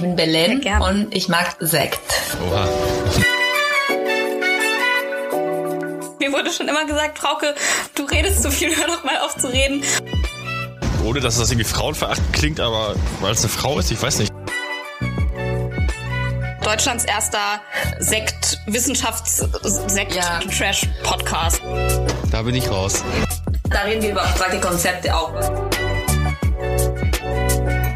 [0.00, 2.00] Ich bin Belen und ich mag Sekt.
[2.48, 2.66] Oha.
[6.18, 7.54] Mir wurde schon immer gesagt, Frauke,
[7.94, 9.84] du redest zu viel, hör doch mal auf zu reden.
[11.04, 14.32] Ohne dass das irgendwie frauenverachtend klingt, aber weil es eine Frau ist, ich weiß nicht.
[16.62, 17.60] Deutschlands erster
[17.98, 20.40] Sekt, Wissenschafts-Sekt, Ja.
[20.56, 21.60] Trash-Podcast.
[22.30, 23.04] Da bin ich raus.
[23.68, 25.69] Da reden wir über abstrakte Konzepte auch.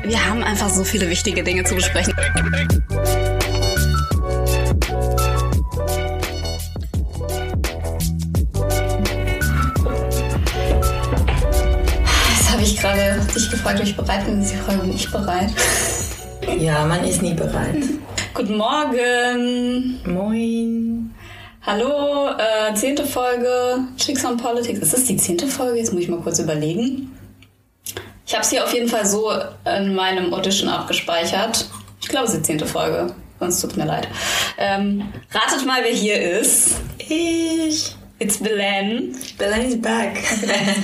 [0.07, 2.12] Wir haben einfach so viele wichtige Dinge zu besprechen.
[12.29, 14.45] Das habe ich gerade dich gefragt, ob ich bereit bin.
[14.45, 15.50] Sie fragen, bin ich bereit?
[16.59, 17.82] Ja, man ist nie bereit.
[18.34, 20.00] Guten Morgen.
[20.04, 21.14] Moin.
[21.62, 24.81] Hallo, äh, zehnte Folge Chicks on Politics.
[24.81, 25.79] Ist das die zehnte Folge?
[25.79, 27.11] Jetzt muss ich mal kurz überlegen.
[28.26, 29.30] Ich habe sie auf jeden Fall so
[29.64, 31.66] in meinem Audition abgespeichert.
[32.00, 33.14] Ich glaube, es ist die zehnte Folge.
[33.41, 34.08] Sonst tut mir leid.
[34.58, 36.77] Ähm, ratet mal, wer hier ist.
[36.98, 37.94] Ich.
[38.19, 39.16] It's Belen.
[39.36, 40.14] Belen is back.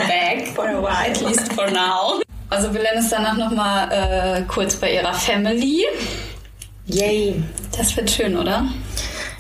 [0.06, 0.48] Back.
[0.54, 1.10] For a while.
[1.10, 2.20] At least for now.
[2.50, 5.84] Also Belen ist danach nochmal äh, kurz bei ihrer Family.
[6.86, 7.42] Yay.
[7.76, 8.66] Das wird schön, oder?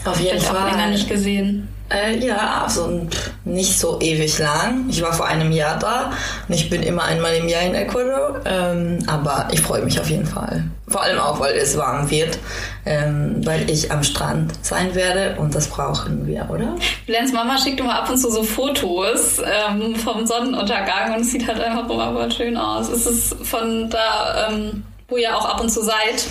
[0.04, 0.70] Auf jeden ich auch Fall.
[0.70, 1.68] länger nicht gesehen.
[1.90, 3.06] Äh, ja, also
[3.44, 4.86] nicht so ewig lang.
[4.88, 6.12] Ich war vor einem Jahr da
[6.46, 8.40] und ich bin immer einmal im Jahr in Ecuador.
[8.44, 10.64] Ähm, aber ich freue mich auf jeden Fall.
[10.86, 12.38] Vor allem auch, weil es warm wird,
[12.86, 16.76] ähm, weil ich am Strand sein werde und das brauchen wir, oder?
[17.06, 21.46] Lenz Mama schickt immer ab und zu so Fotos ähm, vom Sonnenuntergang und es sieht
[21.48, 22.88] halt einfach immer schön aus.
[22.88, 26.26] Ist es von da, ähm, wo ihr auch ab und zu seid?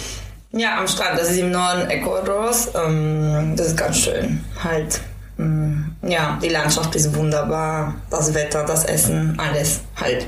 [0.52, 1.20] Ja, am Strand.
[1.20, 2.72] Das ist im Norden Ecuadors.
[2.76, 4.44] Ähm, das ist ganz schön.
[4.64, 5.02] Halt.
[5.44, 7.96] Mm, Ja, die Landschaft ist wunderbar.
[8.10, 10.26] Das Wetter, das Essen, alles halt.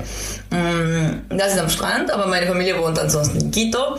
[0.50, 3.96] Mm, Das ist am Strand, aber meine Familie wohnt ansonsten in Quito.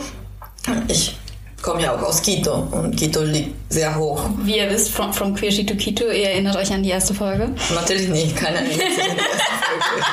[0.88, 1.18] Ich
[1.62, 4.28] komme ja auch aus Quito und Quito liegt sehr hoch.
[4.42, 7.48] Wie ihr wisst, from, from Queershi to Quito, ihr erinnert euch an die erste Folge.
[7.74, 8.70] Natürlich nicht, keine Ahnung.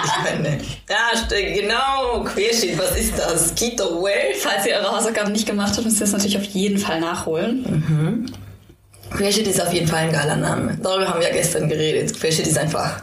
[0.04, 0.58] Ich meine,
[0.90, 3.54] ja, genau, Quershit, was ist das?
[3.54, 4.34] Quito where?
[4.40, 8.34] Falls ihr eure Hausaufgaben nicht gemacht habt, müsst ihr das natürlich auf jeden Fall nachholen.
[9.16, 10.78] Quershit ist auf jeden Fall ein geiler Name.
[10.82, 12.18] Darüber haben wir ja gestern geredet.
[12.20, 13.02] Quershit ist einfach,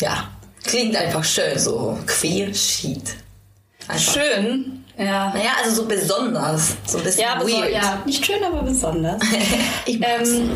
[0.00, 0.28] ja,
[0.64, 1.98] klingt einfach schön, so.
[3.88, 4.14] Einfach.
[4.14, 4.84] Schön.
[4.98, 5.30] Ja.
[5.34, 7.70] Naja, also so besonders, so ein bisschen Ja, weird.
[7.70, 9.20] ja, nicht schön, aber besonders.
[9.84, 10.30] Ich mag's.
[10.30, 10.50] ähm,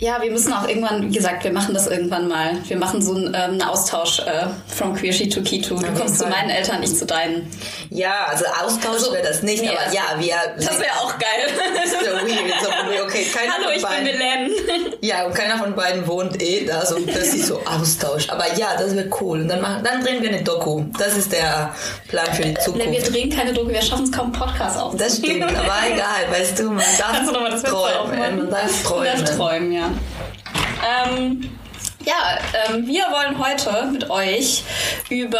[0.00, 2.52] ja, wir müssen auch irgendwann, wie gesagt, wir machen das irgendwann mal.
[2.68, 5.74] Wir machen so einen, ähm, einen Austausch äh, from Queershi to Quito.
[5.74, 7.50] Du kommst zu meinen Eltern, ich zu deinen.
[7.90, 10.34] Ja, also Austausch wäre das nicht, nee, aber also- ja, wir...
[10.56, 11.48] Das wäre auch geil.
[11.74, 12.54] Das ist so weird.
[12.62, 14.94] So, okay, keiner Hallo, von ich bin beiden, Belen.
[15.00, 18.28] Ja, und keiner von beiden wohnt eh da, so plötzlich so Austausch.
[18.30, 19.40] Aber ja, das wäre cool.
[19.40, 20.84] Und dann, machen, dann drehen wir eine Doku.
[20.98, 21.74] Das ist der
[22.08, 23.12] Plan für die Wir Zukunft.
[23.14, 24.96] drehen keine Doku, wir schaffen es kaum Podcast auf.
[24.96, 28.36] Das stimmt, aber egal, weißt du, man darf noch mal das Fenster träumen.
[28.38, 29.24] Man darf träumen.
[29.24, 31.06] träumen, ja.
[31.06, 31.50] Ähm,
[32.08, 32.38] ja,
[32.70, 34.62] ähm, wir wollen heute mit euch
[35.10, 35.38] über.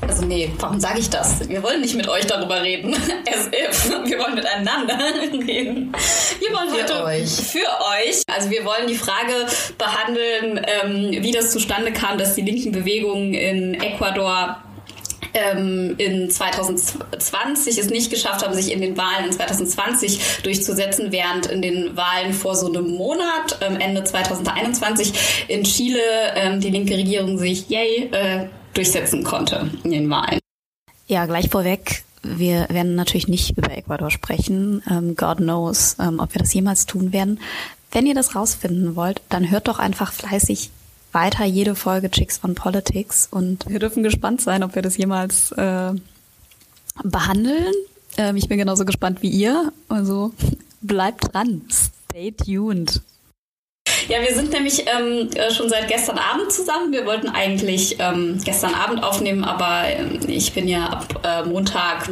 [0.00, 1.46] Also, nee, warum sage ich das?
[1.48, 2.94] Wir wollen nicht mit euch darüber reden.
[3.30, 3.90] As if.
[4.04, 4.94] Wir wollen miteinander
[5.46, 5.92] reden.
[6.38, 7.30] Wir wollen Für heute euch.
[7.30, 8.22] für euch.
[8.32, 9.46] Also, wir wollen die Frage
[9.76, 14.62] behandeln, ähm, wie das zustande kam, dass die linken Bewegungen in Ecuador
[15.36, 21.46] ähm, in 2020 es nicht geschafft haben, sich in den Wahlen in 2020 durchzusetzen, während
[21.46, 26.00] in den Wahlen vor so einem Monat, ähm, Ende 2021, in Chile
[26.34, 30.38] ähm, die linke Regierung sich, yay, äh, durchsetzen konnte in den Wahlen.
[31.06, 32.04] Ja, gleich vorweg.
[32.22, 34.82] Wir werden natürlich nicht über Ecuador sprechen.
[34.90, 37.40] Ähm, God knows, ähm, ob wir das jemals tun werden.
[37.92, 40.70] Wenn ihr das rausfinden wollt, dann hört doch einfach fleißig
[41.16, 45.50] weiter jede Folge Chicks von Politics und wir dürfen gespannt sein, ob wir das jemals
[45.52, 45.94] äh,
[47.02, 47.72] behandeln.
[48.18, 49.72] Ähm, ich bin genauso gespannt wie ihr.
[49.88, 50.32] Also
[50.82, 51.62] bleibt dran.
[51.70, 53.00] Stay tuned.
[54.08, 56.92] Ja, wir sind nämlich ähm, äh, schon seit gestern Abend zusammen.
[56.92, 62.08] Wir wollten eigentlich ähm, gestern Abend aufnehmen, aber ähm, ich bin ja ab äh, Montag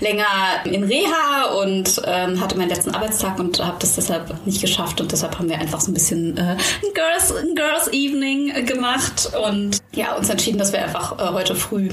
[0.00, 0.26] länger
[0.64, 5.10] in Reha und ähm, hatte meinen letzten Arbeitstag und habe das deshalb nicht geschafft und
[5.10, 9.30] deshalb haben wir einfach so ein bisschen äh, ein Girls, ein Girls Evening äh, gemacht
[9.48, 11.88] und ja, uns entschieden, dass wir einfach äh, heute früh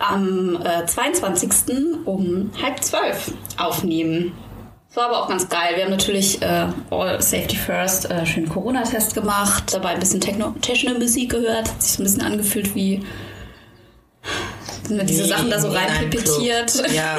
[0.00, 1.50] am äh, 22.
[2.04, 4.32] um halb zwölf aufnehmen.
[4.94, 5.74] Das war aber auch ganz geil.
[5.74, 10.54] Wir haben natürlich äh, All Safety First äh, schön Corona-Test gemacht, dabei ein bisschen Techno
[10.60, 11.68] Techno-Musik gehört.
[11.68, 13.02] Hat sich so ein bisschen angefühlt wie
[14.86, 16.10] sind wir diese Wie Sachen da so in rein.
[16.10, 16.42] Club.
[16.94, 17.16] Ja,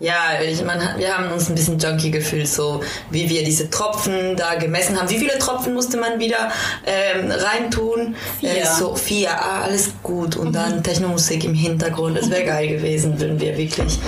[0.00, 4.34] Ja, ich meine, wir haben uns ein bisschen junkie gefühlt, so wie wir diese Tropfen
[4.34, 5.08] da gemessen haben.
[5.08, 6.50] Wie viele Tropfen musste man wieder
[6.84, 8.16] ähm, reintun?
[8.40, 8.62] Vier.
[8.62, 10.36] Äh, so vier, ah, alles gut.
[10.36, 12.16] Und dann Technomusik im Hintergrund.
[12.16, 13.98] Es wäre geil gewesen, wenn wir wirklich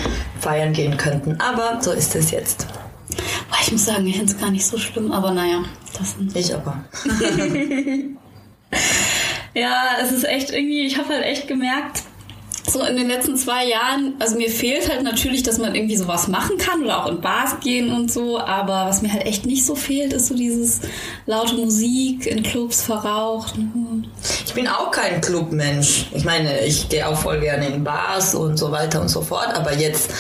[0.41, 1.39] feiern gehen könnten.
[1.41, 2.67] Aber so ist es jetzt.
[3.17, 5.65] Boah, ich muss sagen, ich finde es gar nicht so schlimm, aber naja.
[5.99, 6.85] Das sind Ich aber.
[9.55, 12.03] Ja, es ist echt irgendwie, ich habe halt echt gemerkt,
[12.69, 16.29] so in den letzten zwei Jahren, also mir fehlt halt natürlich, dass man irgendwie sowas
[16.29, 19.65] machen kann oder auch in Bars gehen und so, aber was mir halt echt nicht
[19.65, 20.81] so fehlt, ist so dieses
[21.25, 23.55] laute Musik in Clubs verraucht.
[24.45, 26.07] Ich bin auch kein Clubmensch.
[26.13, 29.55] Ich meine, ich gehe auch voll gerne in Bars und so weiter und so fort.
[29.55, 30.11] Aber jetzt,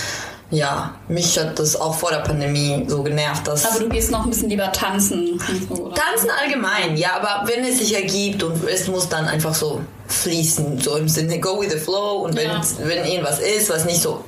[0.50, 4.24] ja, mich hat das auch vor der Pandemie so genervt, dass Aber du gehst noch
[4.24, 5.40] ein bisschen lieber tanzen.
[5.68, 5.94] so, oder?
[5.94, 10.80] Tanzen allgemein, ja, aber wenn es sich ergibt und es muss dann einfach so fließen,
[10.80, 12.60] so im Sinne go with the flow und wenn, Ja.
[12.84, 14.22] wenn irgendwas ist, was nicht so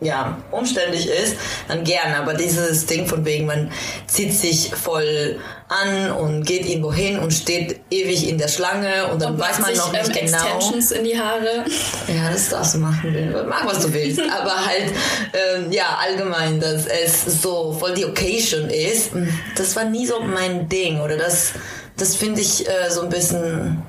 [0.00, 1.36] ja, umständlich ist,
[1.66, 2.18] dann gerne.
[2.18, 3.72] Aber dieses Ding von wegen, man
[4.06, 9.20] zieht sich voll an und geht irgendwo hin und steht ewig in der Schlange und
[9.20, 10.36] dann Und weiß man sich, noch nicht ähm, genau.
[10.38, 11.64] Extensions in die Haare.
[12.06, 14.20] Ja, das darfst du machen, wenn mach, was du willst.
[14.40, 14.92] Aber halt,
[15.32, 19.10] ähm, ja, allgemein, dass es so voll die Occasion ist,
[19.56, 21.00] das war nie so mein Ding.
[21.00, 21.52] Oder das,
[21.96, 23.82] das finde ich äh, so ein bisschen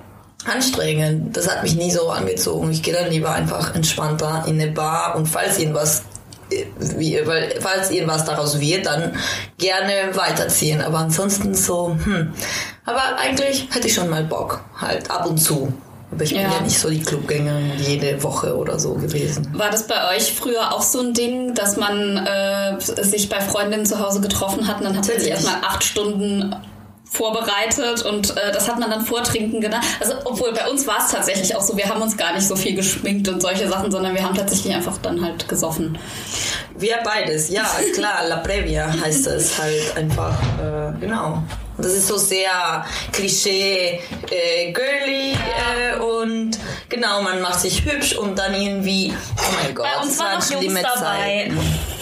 [0.46, 1.36] anstrengend.
[1.36, 2.72] Das hat mich nie so angezogen.
[2.72, 6.04] Ich gehe dann lieber einfach entspannter in eine Bar und falls irgendwas
[6.52, 9.14] äh, wie, weil, falls irgendwas daraus wird, dann
[9.58, 10.82] gerne weiterziehen.
[10.82, 12.34] Aber ansonsten so, hm.
[12.86, 15.72] Aber eigentlich hätte ich schon mal Bock, halt ab und zu.
[16.12, 16.54] Aber ich bin Ja.
[16.54, 19.48] ja nicht so die Clubgängerin jede Woche oder so gewesen.
[19.56, 23.86] War das bei euch früher auch so ein Ding, dass man äh, sich bei Freundinnen
[23.86, 25.46] zu Hause getroffen hat und dann hat man sich Natürlich.
[25.46, 26.56] erstmal acht Stunden
[27.12, 29.84] vorbereitet und äh, das hat man dann vortrinken genannt.
[30.00, 32.56] Also obwohl bei uns war es tatsächlich auch so, wir haben uns gar nicht so
[32.56, 35.98] viel geschminkt und solche Sachen, sondern wir haben tatsächlich einfach dann halt gesoffen.
[36.78, 37.64] Wir beides, ja,
[37.96, 41.44] klar, La Previa heißt es halt einfach, äh, genau.
[41.78, 46.60] Das ist so sehr Klischee, äh, girly äh, und
[46.90, 50.40] genau, man macht sich hübsch und dann irgendwie, oh mein Gott, Bei uns das waren
[50.40, 51.46] noch Jungs schlimme dabei.
[51.48, 51.60] Zeiten.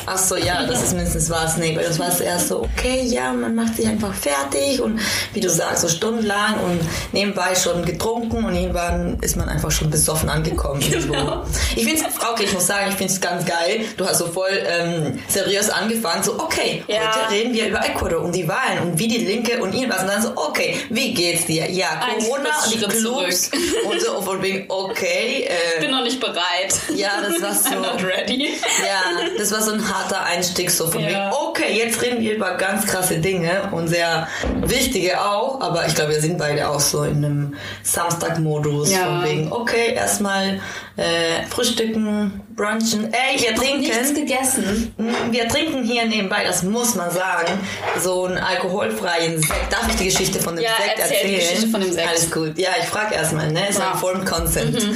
[0.09, 1.57] Ach so, ja, das ist mindestens was.
[1.57, 4.99] Nee, weil das war erst so, okay, ja, man macht sich einfach fertig und
[5.33, 6.79] wie du sagst, so stundenlang und
[7.11, 10.81] nebenbei schon getrunken und irgendwann ist man einfach schon besoffen angekommen.
[11.07, 11.43] Genau.
[11.75, 13.81] Ich finde es, okay, ich muss sagen, ich finde es ganz geil.
[13.97, 16.99] Du hast so voll ähm, seriös angefangen, so, okay, Ja.
[17.13, 20.01] heute reden wir über Ecuador und die Wahlen und wie die Linke und irgendwas.
[20.03, 21.69] Und dann so, okay, wie geht's dir?
[21.69, 23.45] Ja, Corona und die Clubs
[23.85, 26.73] und so, von wegen, okay, Ich äh, bin noch nicht bereit.
[26.95, 27.69] ja, das war so.
[27.77, 28.53] I'm not ready.
[28.85, 31.07] Ja, das war so ein harter Einstieg, so von Ja.
[31.07, 34.27] wegen, okay, jetzt reden wir über ganz krasse Dinge und sehr
[34.65, 39.05] wichtige auch, aber ich glaube, wir sind beide auch so in einem Samstag-Modus, Ja.
[39.05, 40.59] von wegen, okay, erstmal
[40.97, 44.93] äh, frühstücken, brunchen, ey, wir Nichts trinken, gegessen.
[45.29, 47.53] wir trinken hier nebenbei, das muss man sagen,
[48.01, 49.53] so einen alkoholfreien Sekt.
[49.71, 51.29] Darf ich die Geschichte von dem Ja, Sekt erzähl erzählen?
[51.33, 52.07] die Geschichte von dem Sekt.
[52.09, 52.57] Alles gut.
[52.57, 53.69] Ja, ich frage erstmal, ne?
[53.69, 53.87] Ist Ja.
[53.89, 54.87] ein Informed Consent.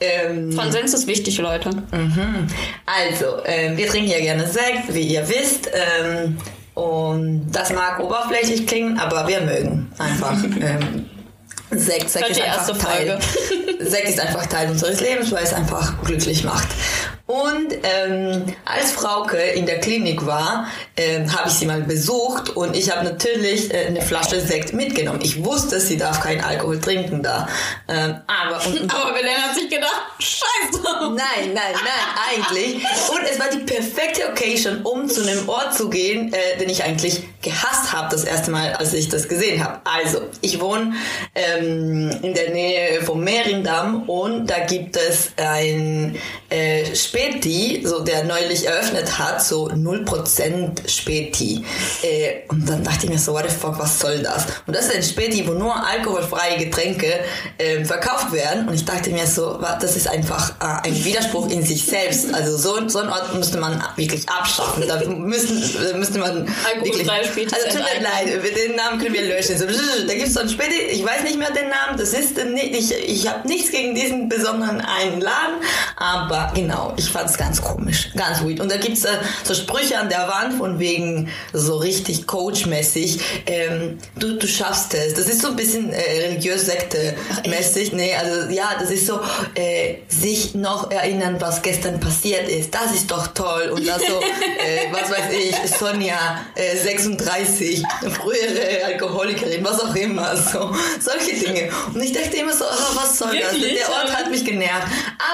[0.00, 1.70] Ähm, Konsens ist wichtig, Leute.
[1.70, 2.46] Mhm.
[2.84, 5.70] Also, ähm, wir trinken ja gerne Sekt, wie ihr wisst.
[5.72, 6.38] Ähm,
[6.74, 11.06] und das mag oberflächlich klingen, aber wir mögen einfach ähm,
[11.70, 12.10] Sekt.
[12.10, 13.18] Sekt ist einfach Teil.
[13.80, 16.68] Sekt ist einfach Teil unseres Lebens, weil es einfach glücklich macht.
[17.26, 22.76] Und ähm, als Frauke in der Klinik war, ähm, habe ich sie mal besucht und
[22.76, 25.18] ich habe natürlich äh, eine Flasche Sekt mitgenommen.
[25.22, 27.48] Ich wusste, sie darf keinen Alkohol trinken da.
[27.88, 30.82] Ähm, aber und, und Aber Belen hat sich gedacht, scheiße.
[30.84, 32.76] Nein, nein, nein, eigentlich.
[33.10, 36.84] Und es war die perfekte Occasion, um zu einem Ort zu gehen, äh, den ich
[36.84, 39.80] eigentlich gehasst habe das erste Mal, als ich das gesehen habe.
[39.84, 40.94] Also, ich wohne
[41.34, 46.16] ähm, in der Nähe vom Mehringdamm und da gibt es ein
[46.50, 51.64] äh, Späti, so der neulich eröffnet hat, so 0% Späti.
[52.02, 54.46] Äh, und dann dachte ich mir so, what the fuck, was soll das?
[54.66, 57.20] Und das ist ein Späti, wo nur alkoholfreie Getränke
[57.58, 58.68] äh, verkauft werden.
[58.68, 62.34] Und ich dachte mir so, das ist einfach äh, ein Widerspruch in sich selbst.
[62.34, 64.84] Also so, so einen Ort müsste man wirklich abschaffen.
[64.88, 65.62] Da müssen,
[65.96, 66.48] müsste man
[66.82, 67.06] wirklich...
[67.36, 69.58] Spätis Also tut mir leid, den Namen können wir löschen.
[69.58, 72.36] So, da gibt es so ein Späti, ich weiß nicht mehr den Namen, das ist
[72.36, 75.56] nicht, ich, ich habe nichts gegen diesen besonderen einen Laden,
[75.96, 78.60] aber genau, ich fand es ganz komisch, ganz weird.
[78.60, 83.98] Und da gibt's äh, so Sprüche an der Wand von wegen so richtig coachmäßig, ähm,
[84.16, 85.14] du, du schaffst es.
[85.14, 87.92] Das ist so ein bisschen äh, religiös Sekte-mäßig.
[87.92, 89.20] Nee, also ja, das ist so,
[89.54, 92.74] äh, sich noch erinnern, was gestern passiert ist.
[92.74, 93.72] Das ist doch toll.
[93.74, 96.76] Und das so, äh, was weiß ich, Sonja, äh,
[97.26, 101.70] 30, frühere Alkoholikerin, was auch immer, so solche Dinge.
[101.92, 103.52] Und ich dachte immer so, oh, was soll das?
[103.52, 104.86] Der Ort hat mich genervt.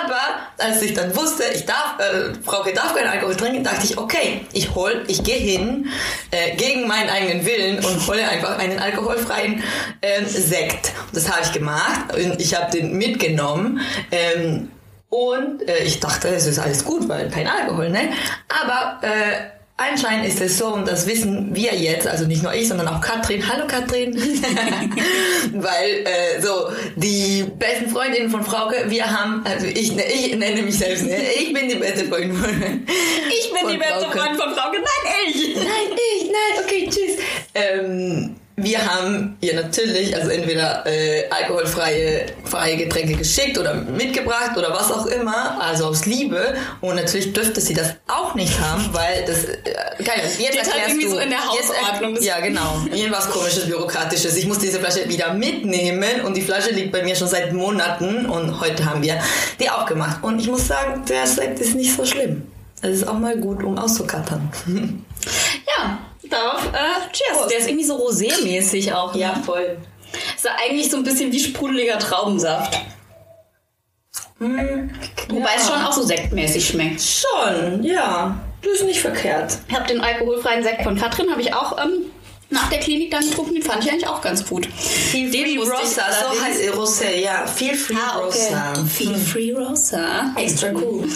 [0.03, 0.21] Aber
[0.59, 4.47] als ich dann wusste, ich darf, äh, Frauke darf keinen Alkohol trinken, dachte ich, okay,
[4.53, 5.89] ich hol, ich gehe hin
[6.31, 9.63] äh, gegen meinen eigenen Willen und hole einfach einen alkoholfreien
[10.01, 10.93] ähm, Sekt.
[11.13, 13.81] Das habe ich gemacht und ich habe den mitgenommen.
[14.11, 14.71] Ähm,
[15.11, 18.09] und äh, ich dachte, es ist alles gut, weil kein Alkohol, ne?
[18.49, 22.69] Aber äh, anscheinend ist es so, und das wissen wir jetzt, also nicht nur ich,
[22.69, 23.43] sondern auch Katrin.
[23.49, 24.15] Hallo Katrin.
[25.53, 30.63] weil äh, so die besten Freundinnen von Frauke, wir haben, also ich, ne, ich nenne
[30.63, 31.17] mich selbst, ne?
[31.39, 34.19] ich bin die beste Freundin von Ich bin Von die beste Frauke.
[34.19, 34.77] Freundin von Frauke.
[34.79, 35.55] Nein, ich!
[35.57, 35.67] Nein,
[36.17, 37.19] ich, nein, okay, tschüss.
[37.55, 44.71] Ähm, wir haben ihr natürlich, also entweder äh, alkoholfreie freie Getränke geschickt oder mitgebracht oder
[44.73, 46.55] was auch immer, also aus Liebe.
[46.81, 50.89] Und natürlich dürfte sie das auch nicht haben, weil das, äh, keine jetzt halt erklärst
[50.91, 51.11] irgendwie du.
[51.13, 52.15] so in der jetzt er- Hausordnung.
[52.17, 52.77] Das- Ja, genau.
[52.93, 54.37] Irgendwas komisches, bürokratisches.
[54.37, 58.27] Ich muss diese Flasche wieder mitnehmen und die Flasche liegt bei mir schon seit Monaten
[58.27, 59.19] und heute haben wir
[59.61, 60.23] die aufgemacht.
[60.23, 62.43] Und ich muss sagen, der Sekt ist nicht so schlimm.
[62.85, 64.51] Es ist auch mal gut, um auszukattern.
[66.33, 67.39] Ja, darauf, äh, cheers.
[67.39, 67.51] Prost.
[67.51, 69.15] Der ist irgendwie so rosé-mäßig auch.
[69.15, 69.43] Ne?
[69.45, 69.79] voll.
[70.37, 72.79] Ist ja eigentlich so ein bisschen wie sprudeliger Traubensaft.
[74.39, 77.01] Wobei es schon auch so sektmäßig schmeckt.
[77.01, 78.37] Schon, ja.
[78.63, 79.59] Das ist nicht verkehrt.
[79.69, 82.07] Ich habe den alkoholfreien Sekt von Katrin, habe ich auch ähm,
[82.51, 83.55] nach der Klinik dann getrunken.
[83.55, 84.67] Den fand ich eigentlich auch ganz gut.
[84.67, 87.47] Feel Den Free Rosa, so heißt er Rosé, ja.
[87.47, 88.25] Feel Free Ah, okay.
[88.25, 88.85] Rosa.
[88.85, 90.33] Feel free Rosa.
[90.37, 91.09] Extra cool.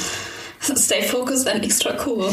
[0.75, 2.29] Stay focused and extra cool.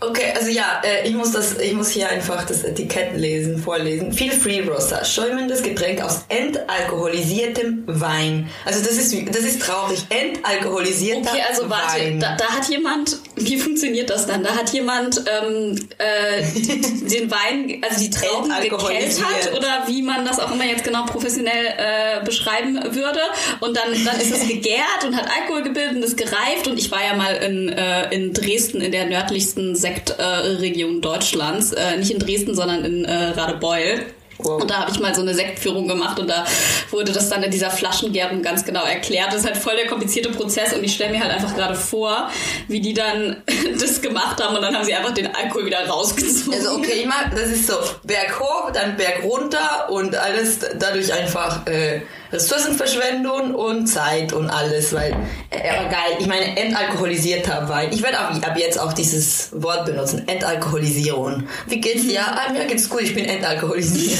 [0.00, 4.12] Okay, also ja, äh, ich muss das, ich muss hier einfach das Etikett lesen, vorlesen.
[4.12, 8.48] Feel Free Rosa, schäumendes Getränk aus entalkoholisiertem Wein.
[8.64, 12.20] Also das ist, das ist traurig, entalkoholisierter Okay, also warte, Wein.
[12.20, 14.42] da, da hat jemand, wie funktioniert das dann?
[14.42, 19.28] Da hat jemand ähm, äh, den Wein, also die Trauben Entalkoholisiert.
[19.28, 23.20] gekeltert oder wie man das auch immer jetzt genau professionell äh, beschreiben würde.
[23.60, 26.66] Und dann, dann ist es gegärt und hat Alkohol gebildet und ist gereift.
[26.66, 31.72] Und ich war ja mal in, äh, in Dresden, in der nördlichsten Sektregion äh, Deutschlands.
[31.72, 34.04] Äh, nicht in Dresden, sondern in äh, Radebeul.
[34.38, 34.60] Wow.
[34.60, 36.44] Und da habe ich mal so eine Sektführung gemacht und da
[36.90, 39.28] wurde das dann in dieser Flaschengärung ganz genau erklärt.
[39.28, 42.30] Das ist halt voll der komplizierte Prozess und ich stelle mir halt einfach gerade vor,
[42.68, 43.42] wie die dann
[43.80, 46.54] das gemacht haben und dann haben sie einfach den Alkohol wieder rausgezogen.
[46.54, 51.12] Also okay, ich mag, das ist so Berg hoch, dann Berg runter und alles dadurch
[51.12, 52.00] einfach äh,
[52.32, 55.12] Ressourcenverschwendung und Zeit und alles, weil
[55.50, 56.16] äh, geil.
[56.18, 57.90] Ich meine entalkoholisierter Wein.
[57.92, 61.44] Ich werde ab, jetzt auch dieses Wort benutzen, Entalkoholisierung.
[61.66, 62.22] Wie geht's dir?
[62.26, 63.02] Ah, mir geht's gut.
[63.02, 64.18] Ich bin entalkoholisiert.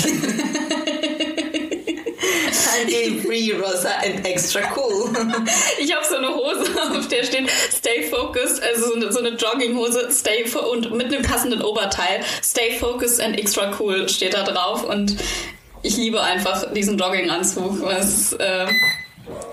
[2.73, 5.11] Algae free, Rosa and extra cool.
[5.79, 9.31] Ich habe so eine Hose, auf der steht Stay Focused, also so eine, so eine
[9.31, 12.21] Jogginghose, Stay und mit einem passenden Oberteil.
[12.43, 15.17] Stay Focused and Extra Cool steht da drauf und
[15.83, 17.83] ich liebe einfach diesen Jogginganzug.
[17.83, 18.67] Was, äh,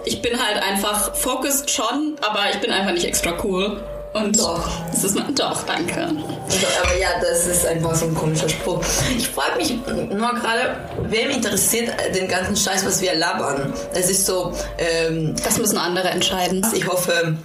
[0.05, 3.81] ich bin halt einfach focused schon, aber ich bin einfach nicht extra cool.
[4.11, 4.67] Und Doch.
[4.89, 6.01] Das ist doch, danke.
[6.01, 8.83] Also, aber ja, das ist einfach so ein komischer Spruch.
[9.15, 13.71] Ich frage mich nur gerade, wem interessiert den ganzen Scheiß, was wir labern?
[13.93, 16.65] Es ist so, ähm, Das müssen andere entscheiden.
[16.73, 17.37] ich hoffe,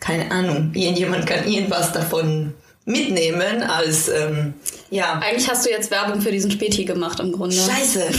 [0.00, 2.52] keine Ahnung, irgendjemand kann irgendwas davon
[2.90, 4.54] mitnehmen als, ähm,
[4.90, 5.20] ja.
[5.22, 7.56] Eigentlich hast du jetzt Werbung für diesen Späti gemacht im Grunde.
[7.56, 8.10] Scheiße.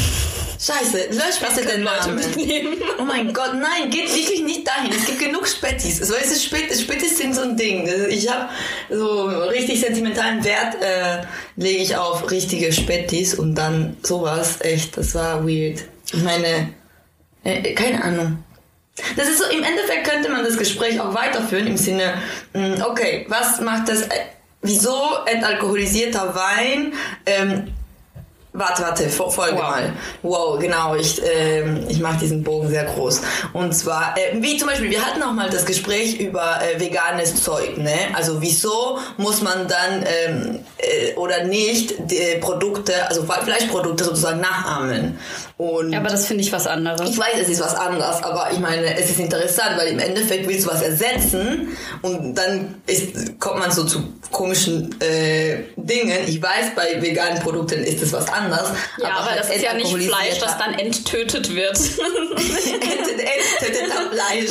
[0.63, 2.77] Scheiße, lösch bitte den Leute mitnehmen.
[2.99, 4.91] Oh mein Gott, nein, geht wirklich nicht dahin.
[4.91, 5.97] Es gibt genug Spätis.
[5.97, 7.89] So, es ist Spät, Spätis sind so ein Ding.
[8.09, 8.47] Ich habe
[8.91, 11.23] so richtig sentimentalen Wert äh,
[11.55, 14.57] lege ich auf richtige Spätis und dann sowas.
[14.61, 15.79] Echt, das war weird.
[16.13, 16.73] Ich meine,
[17.43, 18.43] äh, keine Ahnung.
[19.15, 22.13] Das ist so, im Endeffekt könnte man das Gespräch auch weiterführen im Sinne,
[22.53, 24.09] mh, okay, was macht das, äh,
[24.61, 26.93] wieso entalkoholisierter Wein,
[27.25, 27.73] ähm,
[28.53, 29.61] Warte, warte, fol- folge Wow.
[29.61, 29.93] mal.
[30.23, 33.21] Wow, genau, ich, ähm, ich mache diesen Bogen sehr groß.
[33.53, 37.41] Und zwar, äh, wie zum Beispiel, wir hatten auch mal das Gespräch über äh, veganes
[37.41, 37.95] Zeug, ne?
[38.13, 44.41] Also wieso muss man dann ähm, äh, oder nicht die Produkte, also Fle- Fleischprodukte sozusagen
[44.41, 45.17] nachahmen?
[45.61, 47.07] Und Aber das finde ich was anderes.
[47.07, 50.47] ich weiß, es ist was anderes, aber ich meine, es ist interessant, weil im Endeffekt
[50.47, 54.01] willst du was ersetzen und dann ist, kommt man so zu
[54.31, 56.17] komischen äh, Dingen.
[56.25, 58.69] Ich weiß, bei veganen Produkten ist es was anderes.
[58.97, 61.77] Ja, aber, halt das ist ja nicht Fleisch, das dann enttötet wird.
[61.77, 64.49] Ent- Enttöteter Fleisch.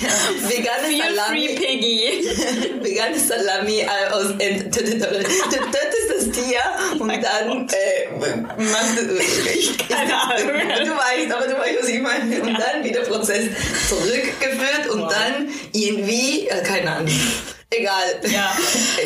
[0.00, 1.48] ja, veganes Feel free, Salami.
[1.54, 2.82] Piggy.
[2.82, 5.26] Veganes Salami äh, aus enttöteter Fleisch.
[5.44, 6.60] Du tötest das Tier
[6.98, 9.18] und dann äh, machst du...
[9.58, 10.86] Ich, Keine Ahnung.
[10.86, 12.40] Du weißt, aber du weißt, was ich meine.
[12.42, 13.44] Und dann wieder Prozess
[13.88, 16.48] zurückgeführt und dann irgendwie...
[16.48, 17.08] Äh, keine Ahnung.
[17.70, 18.20] Egal.
[18.30, 18.56] Ja.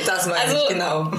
[0.06, 1.10] Das meine Also- ich, genau.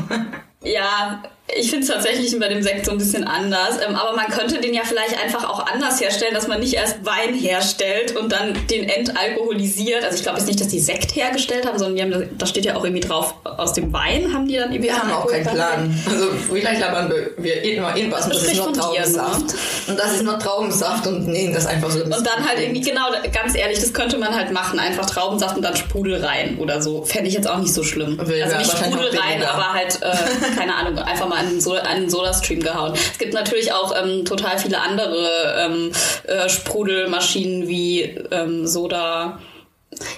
[0.64, 1.22] Ja,
[1.56, 3.78] ich finde es tatsächlich bei dem Sekt so ein bisschen anders.
[3.86, 7.06] Ähm, aber man könnte den ja vielleicht einfach auch anders herstellen, dass man nicht erst
[7.06, 10.04] Wein herstellt und dann den entalkoholisiert.
[10.04, 12.66] Also ich glaube jetzt nicht, dass die Sekt hergestellt haben, sondern die haben, da steht
[12.66, 14.90] ja auch irgendwie drauf, aus dem Wein haben die dann irgendwie.
[14.90, 16.04] Wir haben auch keinen Plan.
[16.10, 19.52] Also vielleicht labern wir immer irgendwas und das ist nur Traubensaft.
[19.52, 19.60] Dir, ne?
[19.88, 22.04] Und das ist nur Traubensaft und nehmen das einfach so.
[22.04, 24.80] Und dann halt irgendwie, genau, ganz ehrlich, das könnte man halt machen.
[24.80, 27.04] Einfach Traubensaft und dann Sprudel rein oder so.
[27.04, 28.18] Fände ich jetzt auch nicht so schlimm.
[28.28, 32.10] Will also nicht Sprudel rein, aber halt, äh, keine Ahnung, einfach mal einen, so einen
[32.10, 32.94] Soda-Stream gehauen.
[32.94, 35.92] Es gibt natürlich auch ähm, total viele andere ähm,
[36.28, 39.40] äh, Sprudelmaschinen wie ähm, Soda.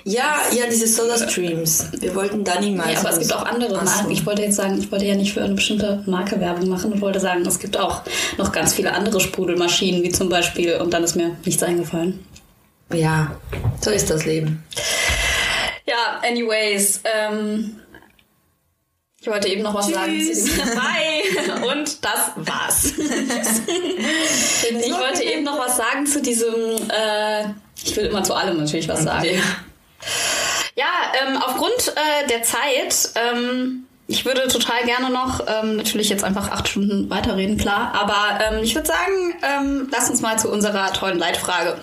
[0.04, 1.88] Ja, ja, diese Soda Streams.
[2.00, 2.92] Wir wollten Dani mal.
[2.92, 4.12] Ja, aber es gibt auch andere Marken.
[4.12, 7.02] Ich wollte jetzt sagen, ich wollte ja nicht für eine bestimmte Marke Werbung machen und
[7.02, 8.02] wollte sagen, es gibt auch
[8.38, 12.26] noch ganz viele andere Sprudelmaschinen, wie zum Beispiel, und dann ist mir nichts eingefallen.
[12.94, 13.36] Ja,
[13.82, 14.64] so ist das Leben.
[15.88, 17.80] Ja, anyways, ähm,
[19.26, 19.96] ich wollte eben noch was Tschüss.
[19.96, 22.94] sagen zu dem Bye und das war's.
[22.96, 27.46] ich wollte eben noch was sagen zu diesem äh,
[27.84, 29.42] ich will immer zu allem natürlich was sagen.
[30.76, 30.86] Ja,
[31.26, 36.52] ähm, aufgrund äh, der Zeit ähm, ich würde total gerne noch, ähm, natürlich jetzt einfach
[36.52, 40.94] acht Stunden weiterreden, klar, aber ähm, ich würde sagen, ähm, lass uns mal zu unserer
[40.94, 41.78] tollen Leitfrage.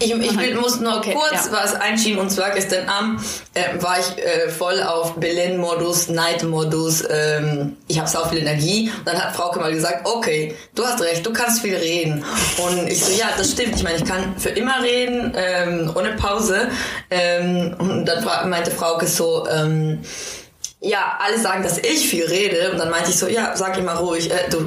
[0.00, 1.52] Ich, ich will, muss nur okay, kurz ja.
[1.52, 3.20] was einschieben und zwar gestern Abend
[3.54, 8.90] äh, war ich äh, voll auf Belen-Modus, Night-Modus, ähm, ich habe sau viel Energie.
[8.98, 12.24] Und dann hat Frauke mal gesagt, okay, du hast recht, du kannst viel reden.
[12.58, 16.12] Und ich so, ja, das stimmt, ich meine, ich kann für immer reden, ähm, ohne
[16.12, 16.68] Pause.
[17.10, 20.00] Ähm, und dann meinte Frauke so, ähm,
[20.80, 23.94] ja, alle sagen, dass ich viel rede und dann meinte ich so, ja, sag immer
[23.94, 24.58] ruhig, äh, du,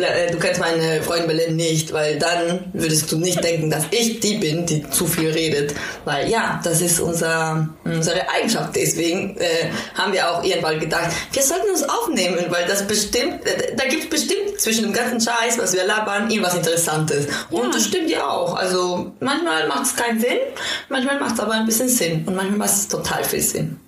[0.00, 4.18] äh, du kennst meine Freundin Berlin nicht, weil dann würdest du nicht denken, dass ich
[4.18, 5.74] die bin, die zu viel redet,
[6.04, 8.74] weil ja, das ist unser, unsere Eigenschaft.
[8.74, 13.76] Deswegen äh, haben wir auch irgendwann gedacht, wir sollten uns aufnehmen, weil das bestimmt, äh,
[13.76, 17.28] da gibt es bestimmt zwischen dem ganzen Scheiß, was wir labern, irgendwas Interessantes.
[17.48, 17.70] Und ja.
[17.70, 18.56] das stimmt ja auch.
[18.56, 20.38] Also manchmal macht es keinen Sinn,
[20.88, 23.78] manchmal macht es aber ein bisschen Sinn und manchmal macht es total viel Sinn.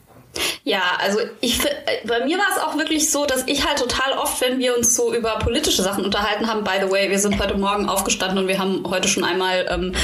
[0.65, 1.59] Ja, also ich
[2.05, 4.97] bei mir war es auch wirklich so, dass ich halt total oft, wenn wir uns
[4.97, 8.49] so über politische Sachen unterhalten haben, by the way, wir sind heute Morgen aufgestanden und
[8.49, 9.95] wir haben heute schon einmal ähm,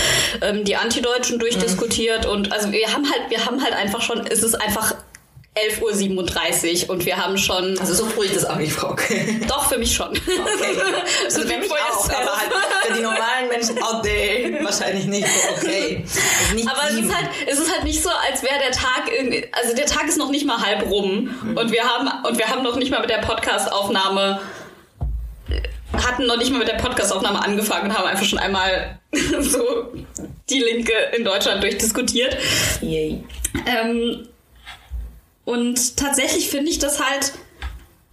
[0.43, 2.33] ähm, die Antideutschen durchdiskutiert mhm.
[2.33, 4.95] und also wir haben halt, wir haben halt einfach schon, es ist einfach
[5.71, 7.79] 11.37 Uhr und wir haben schon.
[7.79, 8.97] Also so früh ist das auch nicht, Frau.
[9.47, 10.11] Doch, für mich schon.
[10.11, 10.19] Okay.
[11.25, 12.51] Also für mich auch, aber halt
[12.87, 16.05] für die normalen Menschen out there wahrscheinlich nicht so okay.
[16.55, 19.47] Nicht aber es ist, halt, es ist halt nicht so, als wäre der Tag irgendwie.
[19.53, 21.57] Also der Tag ist noch nicht mal halb rum mhm.
[21.57, 24.41] und wir haben und wir haben noch nicht mal mit der Podcast-Aufnahme
[25.93, 28.99] hatten noch nicht mal mit der Podcastaufnahme angefangen und haben einfach schon einmal
[29.41, 29.93] so
[30.49, 32.37] die Linke in Deutschland durchdiskutiert.
[32.81, 33.23] Yay.
[33.67, 34.29] Ähm,
[35.49, 37.33] und tatsächlich finde ich das halt,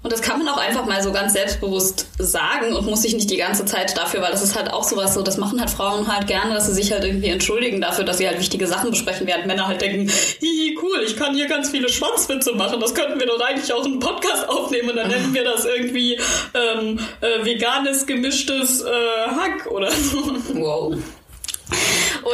[0.03, 3.29] und das kann man auch einfach mal so ganz selbstbewusst sagen und muss sich nicht
[3.29, 6.07] die ganze Zeit dafür, weil das ist halt auch sowas so, das machen halt Frauen
[6.07, 9.27] halt gerne, dass sie sich halt irgendwie entschuldigen dafür, dass sie halt wichtige Sachen besprechen,
[9.27, 13.19] während Männer halt denken, hihi, cool, ich kann hier ganz viele Schwanzwitze machen, das könnten
[13.19, 16.17] wir doch eigentlich auch einen Podcast aufnehmen und dann nennen wir das irgendwie
[16.53, 20.37] ähm, äh, veganes, gemischtes äh, Hack oder so.
[20.53, 20.95] Wow.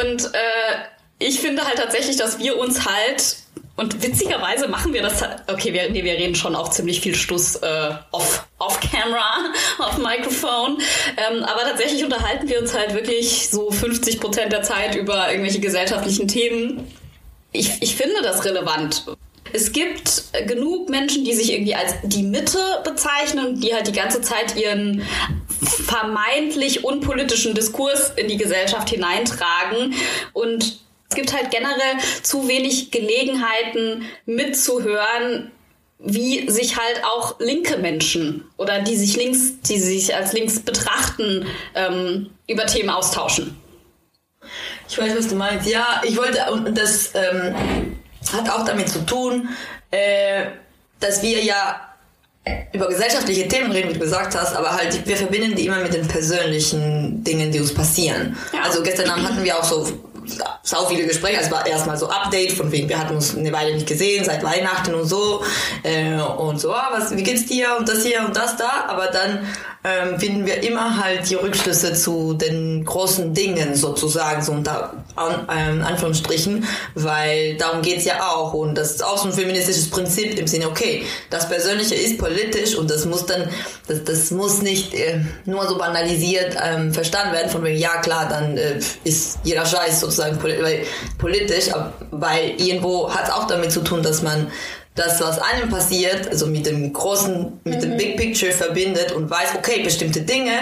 [0.00, 0.38] Und äh,
[1.18, 3.41] ich finde halt tatsächlich, dass wir uns halt
[3.76, 5.22] und witzigerweise machen wir das.
[5.46, 9.96] Okay, wir, nee, wir reden schon auch ziemlich viel Stuss äh, off, off Camera, auf
[9.98, 10.78] Mikrofon.
[11.16, 15.60] Ähm, aber tatsächlich unterhalten wir uns halt wirklich so 50 Prozent der Zeit über irgendwelche
[15.60, 16.86] gesellschaftlichen Themen.
[17.52, 19.04] Ich, ich finde das relevant.
[19.54, 24.20] Es gibt genug Menschen, die sich irgendwie als die Mitte bezeichnen, die halt die ganze
[24.22, 25.02] Zeit ihren
[25.62, 29.94] vermeintlich unpolitischen Diskurs in die Gesellschaft hineintragen
[30.32, 30.80] und
[31.12, 35.50] es gibt halt generell zu wenig Gelegenheiten mitzuhören,
[35.98, 41.46] wie sich halt auch linke Menschen oder die sich links, die sich als links betrachten,
[41.74, 43.56] ähm, über Themen austauschen.
[44.88, 45.68] Ich weiß, was du meinst.
[45.68, 47.54] Ja, ich wollte, und das ähm,
[48.32, 49.50] hat auch damit zu tun,
[49.90, 50.46] äh,
[50.98, 51.88] dass wir ja
[52.72, 55.92] über gesellschaftliche Themen reden, wie du gesagt hast, aber halt, wir verbinden die immer mit
[55.92, 58.36] den persönlichen Dingen, die uns passieren.
[58.52, 58.62] Ja.
[58.62, 59.86] Also gestern Abend hatten wir auch so
[60.62, 61.38] sau viele Gespräche.
[61.38, 64.42] Also war erstmal so Update von wegen, wir hatten uns eine Weile nicht gesehen, seit
[64.42, 65.42] Weihnachten und so.
[65.82, 68.86] Äh, und so, ah, was, wie geht's dir und das hier und das da.
[68.88, 69.46] Aber dann
[69.84, 75.48] ähm, finden wir immer halt die Rückschlüsse zu den großen Dingen sozusagen, so unter an,
[75.50, 78.52] ähm, Anführungsstrichen, weil darum geht's ja auch.
[78.52, 82.76] Und das ist auch so ein feministisches Prinzip im Sinne, okay, das Persönliche ist politisch
[82.76, 83.48] und das muss dann,
[83.88, 88.28] das, das muss nicht äh, nur so banalisiert ähm, verstanden werden, von wegen, ja klar,
[88.28, 90.11] dann äh, ist jeder Scheiß sozusagen
[91.18, 91.70] politisch,
[92.10, 94.50] weil irgendwo hat es auch damit zu tun, dass man
[94.94, 99.54] das, was einem passiert, also mit dem großen, mit dem Big Picture verbindet und weiß,
[99.56, 100.52] okay, bestimmte Dinge,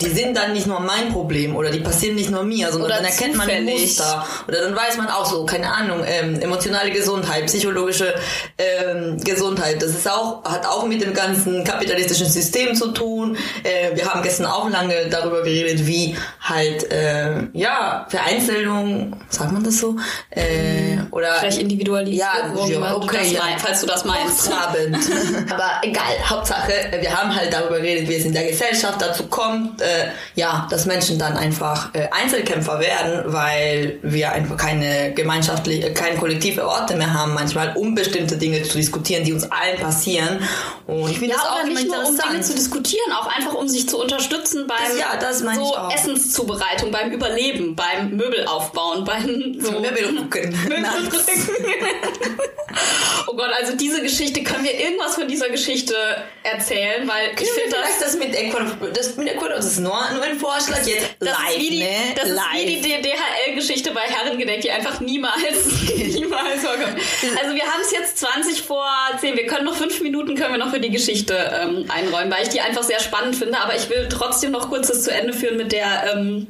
[0.00, 2.96] die sind dann nicht nur mein Problem oder die passieren nicht nur mir, sondern Oder
[2.96, 3.46] dann erkennt man.
[3.64, 8.12] Muster oder dann weiß man auch so, keine Ahnung, ähm, emotionale Gesundheit, psychologische
[8.58, 13.36] ähm, Gesundheit, das ist auch, hat auch mit dem ganzen kapitalistischen System zu tun.
[13.62, 19.62] Äh, wir haben gestern auch lange darüber geredet, wie halt, äh, ja, Vereinzelung, sagt man
[19.62, 19.96] das so?
[20.30, 22.26] Äh, oder Vielleicht individualisiert.
[22.56, 23.42] ja, ja, okay, ja.
[23.76, 24.48] Falls du das meinst.
[24.50, 24.96] Hochtrabend.
[25.52, 29.80] Aber egal, Hauptsache, wir haben halt darüber geredet, wie es in der Gesellschaft dazu kommt,
[29.80, 36.16] äh, ja, dass Menschen dann einfach äh, Einzelkämpfer werden, weil wir einfach keine gemeinschaftliche, keine
[36.18, 40.40] kollektive Orte mehr haben, manchmal um bestimmte Dinge zu diskutieren, die uns allen passieren.
[40.86, 42.16] Und ich finde Ja, das auch nicht nur um.
[42.16, 45.76] Dinge zu diskutieren, auch einfach um sich zu unterstützen beim Das- ja, das so.
[45.94, 50.56] Essenszubereitung, beim Überleben, beim Möbelaufbauen, beim so Möbelrücken.
[53.26, 55.94] oh Gott, also diese Geschichte, können wir irgendwas von dieser Geschichte
[56.42, 57.08] erzählen?
[57.08, 57.98] Weil ich Ich finde das...
[58.00, 61.50] das mit Ecuador, das mit Ecuador, das ist nur, nur ein Vorschlag jetzt Das live,
[61.56, 61.88] ist wie die, ne?
[62.14, 62.66] das ist live.
[62.66, 66.96] wie die DHL-Geschichte bei Herrengedeck, die einfach niemals, niemals vorkommt.
[67.42, 68.86] Also wir haben es jetzt 20 vor
[69.20, 69.36] 10.
[69.36, 72.50] Wir können noch fünf Minuten können wir noch für die Geschichte ähm, einräumen, weil ich
[72.50, 73.58] die einfach sehr spannend finde.
[73.58, 76.46] Aber ich will trotzdem noch kurz das zu Ende führen mit der ähm,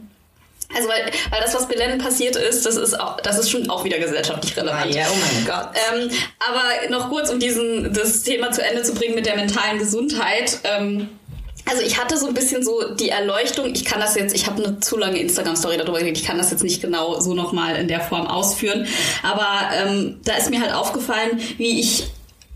[0.77, 3.85] also weil, weil das, was Belen passiert ist, das ist auch, das ist schon auch
[3.85, 4.95] wieder gesellschaftlich relevant.
[4.95, 5.69] ja, oh mein Gott.
[5.93, 9.79] Ähm, aber noch kurz, um diesen, das Thema zu Ende zu bringen mit der mentalen
[9.79, 10.59] Gesundheit.
[10.65, 11.09] Ähm,
[11.69, 14.63] also ich hatte so ein bisschen so die Erleuchtung, ich kann das jetzt, ich habe
[14.63, 17.89] eine zu lange Instagram-Story darüber geredet, ich kann das jetzt nicht genau so nochmal in
[17.89, 18.87] der Form ausführen,
[19.25, 22.05] aber ähm, da ist mir halt aufgefallen, wie ich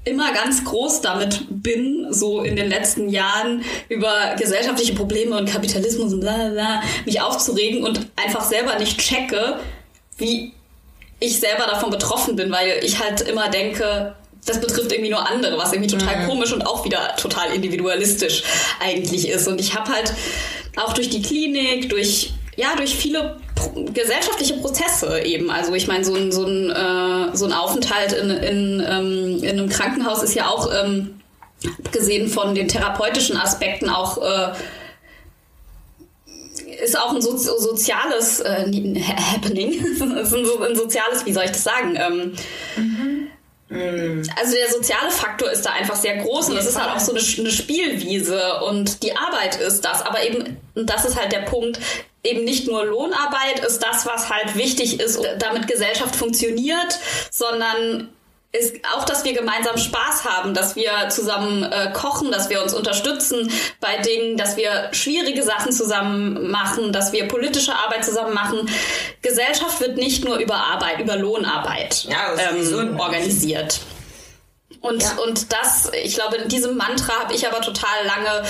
[0.05, 6.13] immer ganz groß damit bin, so in den letzten Jahren über gesellschaftliche Probleme und Kapitalismus
[6.13, 9.59] und bla bla bla mich aufzuregen und einfach selber nicht checke,
[10.17, 10.53] wie
[11.19, 14.15] ich selber davon betroffen bin, weil ich halt immer denke,
[14.47, 18.43] das betrifft irgendwie nur andere, was irgendwie total komisch und auch wieder total individualistisch
[18.81, 19.47] eigentlich ist.
[19.47, 20.15] Und ich habe halt
[20.77, 23.37] auch durch die Klinik, durch ja, durch viele
[23.93, 25.51] gesellschaftliche Prozesse eben.
[25.51, 29.59] Also ich meine, so ein, so ein, äh, so ein Aufenthalt in, in, ähm, in
[29.59, 31.21] einem Krankenhaus ist ja auch, ähm,
[31.85, 34.53] abgesehen von den therapeutischen Aspekten, auch äh,
[36.83, 38.65] ist auch ein so soziales äh,
[39.33, 39.73] Happening.
[39.85, 41.97] ist ein, so- ein soziales, wie soll ich das sagen?
[41.97, 42.33] Ähm,
[44.37, 47.13] also der soziale Faktor ist da einfach sehr groß und das ist halt auch so
[47.13, 50.03] eine, eine Spielwiese und die Arbeit ist das.
[50.03, 51.79] Aber eben, und das ist halt der Punkt,
[52.23, 56.99] eben nicht nur Lohnarbeit ist das, was halt wichtig ist, damit Gesellschaft funktioniert,
[57.31, 58.11] sondern
[58.53, 62.75] ist auch, dass wir gemeinsam Spaß haben, dass wir zusammen äh, kochen, dass wir uns
[62.75, 63.49] unterstützen
[63.81, 68.69] bei Dingen, dass wir schwierige Sachen zusammen machen, dass wir politische Arbeit zusammen machen.
[69.23, 73.79] Gesellschaft wird nicht nur über Arbeit, über Lohnarbeit Ja, ähm, organisiert.
[74.81, 75.13] Und, Ja.
[75.25, 78.43] und das, ich glaube, in diesem Mantra habe ich aber total lange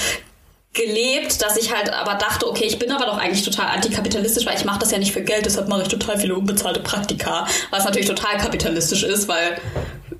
[0.72, 4.56] gelebt, dass ich halt aber dachte, okay, ich bin aber doch eigentlich total antikapitalistisch, weil
[4.56, 7.84] ich mache das ja nicht für Geld, deshalb mache ich total viele unbezahlte Praktika, was
[7.84, 9.58] natürlich total kapitalistisch ist, weil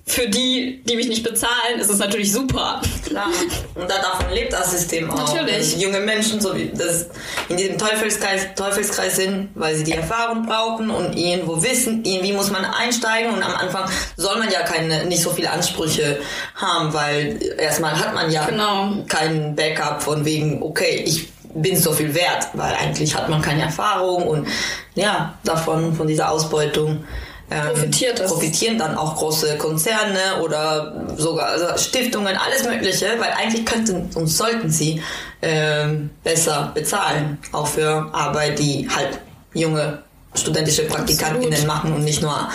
[0.06, 2.80] für die, die mich nicht bezahlen, ist es natürlich super.
[3.06, 3.28] Klar.
[3.74, 5.16] Und da davon lebt das System auch.
[5.16, 5.74] Natürlich.
[5.74, 7.06] Wenn junge Menschen so wie das
[7.48, 12.50] in diesem Teufelskreis, Teufelskreis sind, weil sie die Erfahrung brauchen und irgendwo wissen, irgendwie muss
[12.50, 16.18] man einsteigen und am Anfang soll man ja keine, nicht so viele Ansprüche
[16.56, 19.04] haben, weil erstmal hat man ja Genau.
[19.06, 23.62] keinen Backup von wegen, okay, ich bin so viel wert, weil eigentlich hat man keine
[23.62, 24.48] Erfahrung und
[24.94, 27.04] ja, davon, von dieser Ausbeutung
[27.50, 28.30] Profitiert das.
[28.30, 34.28] profitieren dann auch große Konzerne oder sogar also Stiftungen, alles Mögliche, weil eigentlich könnten und
[34.28, 35.02] sollten sie
[35.42, 39.18] ähm, besser bezahlen, auch für Arbeit, die halt
[39.52, 40.02] junge
[40.34, 41.66] studentische Praktikantinnen Absolut.
[41.74, 42.48] machen und nicht nur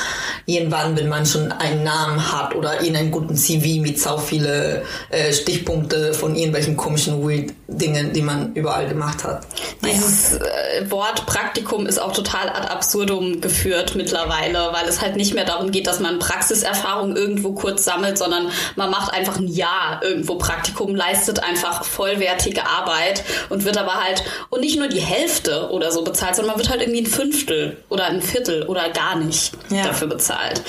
[0.45, 5.33] irgendwann, wenn man schon einen Namen hat oder irgendeinen guten CV mit so viele äh,
[5.33, 9.45] Stichpunkte von irgendwelchen komischen weird Dingen, die man überall gemacht hat.
[9.83, 15.33] Dieses äh, Wort Praktikum ist auch total ad absurdum geführt mittlerweile, weil es halt nicht
[15.33, 19.99] mehr darum geht, dass man Praxiserfahrung irgendwo kurz sammelt, sondern man macht einfach ein Jahr
[20.03, 25.69] irgendwo Praktikum, leistet einfach vollwertige Arbeit und wird aber halt, und nicht nur die Hälfte
[25.71, 29.15] oder so bezahlt, sondern man wird halt irgendwie ein Fünftel oder ein Viertel oder gar
[29.15, 29.83] nicht Ja.
[29.83, 30.61] dafür bezahlt.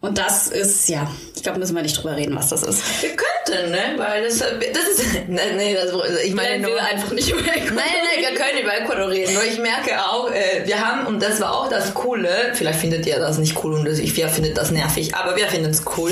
[0.00, 2.82] Und das ist, ja, ich glaube, müssen wir nicht drüber reden, was das ist.
[3.02, 3.78] Wir könnten, ne?
[3.98, 5.04] Weil das, das ist.
[5.28, 5.92] Nee, nee das,
[6.24, 6.70] ich meine Nein, nur.
[6.72, 9.32] will einfach nicht über Nein, nein, wir können über Ecuador reden.
[9.32, 13.06] Nur ich merke auch, äh, wir haben, und das war auch das Coole, vielleicht findet
[13.06, 16.10] ihr das nicht cool und ich, wir findet das nervig, aber wir finden es cool.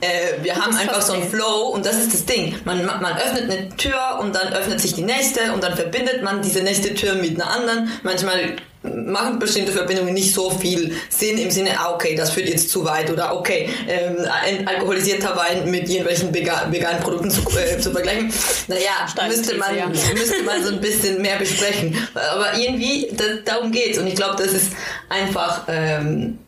[0.00, 2.54] Äh, wir haben einfach so einen Flow und das ist das Ding.
[2.64, 6.40] Man, man öffnet eine Tür und dann öffnet sich die nächste und dann verbindet man
[6.40, 7.90] diese nächste Tür mit einer anderen.
[8.04, 12.68] Manchmal machen bestimmte Verbindungen nicht so viel Sinn im Sinne, ah, okay, das führt jetzt
[12.68, 17.92] zu weit oder okay, ähm, ein alkoholisierter Wein mit irgendwelchen veganen Produkten zu, äh, zu
[17.92, 18.32] vergleichen.
[18.68, 19.86] Naja, müsste man, ja.
[20.14, 21.96] müsste man so ein bisschen mehr besprechen.
[22.14, 23.98] Aber irgendwie, das, darum geht's.
[23.98, 24.72] Und ich glaube, das ist
[25.08, 26.43] einfach, ähm, äh,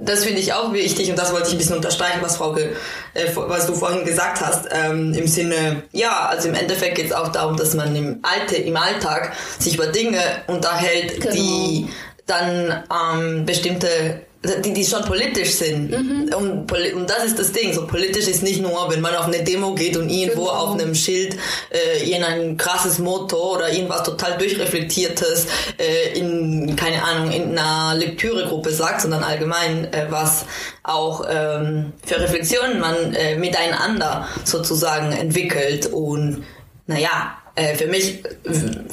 [0.00, 2.76] das finde ich auch wichtig und das wollte ich ein bisschen unterstreichen, was Frauke,
[3.14, 7.12] äh, was du vorhin gesagt hast, ähm, im Sinne, ja, also im Endeffekt geht es
[7.12, 11.34] auch darum, dass man im Alte, im Alltag sich über Dinge unterhält, genau.
[11.34, 11.88] die
[12.26, 15.90] dann ähm, bestimmte die, die schon politisch sind.
[15.90, 16.34] Mhm.
[16.34, 17.74] Und, und das ist das Ding.
[17.74, 20.56] So politisch ist nicht nur, wenn man auf eine Demo geht und irgendwo genau.
[20.56, 21.36] auf einem Schild
[21.70, 25.46] äh, irgendein krasses Motto oder irgendwas total durchreflektiertes
[25.78, 30.46] äh, in, keine Ahnung, in einer Lektüregruppe sagt, sondern allgemein, äh, was
[30.82, 35.86] auch ähm, für Reflexionen man äh, miteinander sozusagen entwickelt.
[35.86, 36.44] Und
[36.86, 38.22] naja, äh, für mich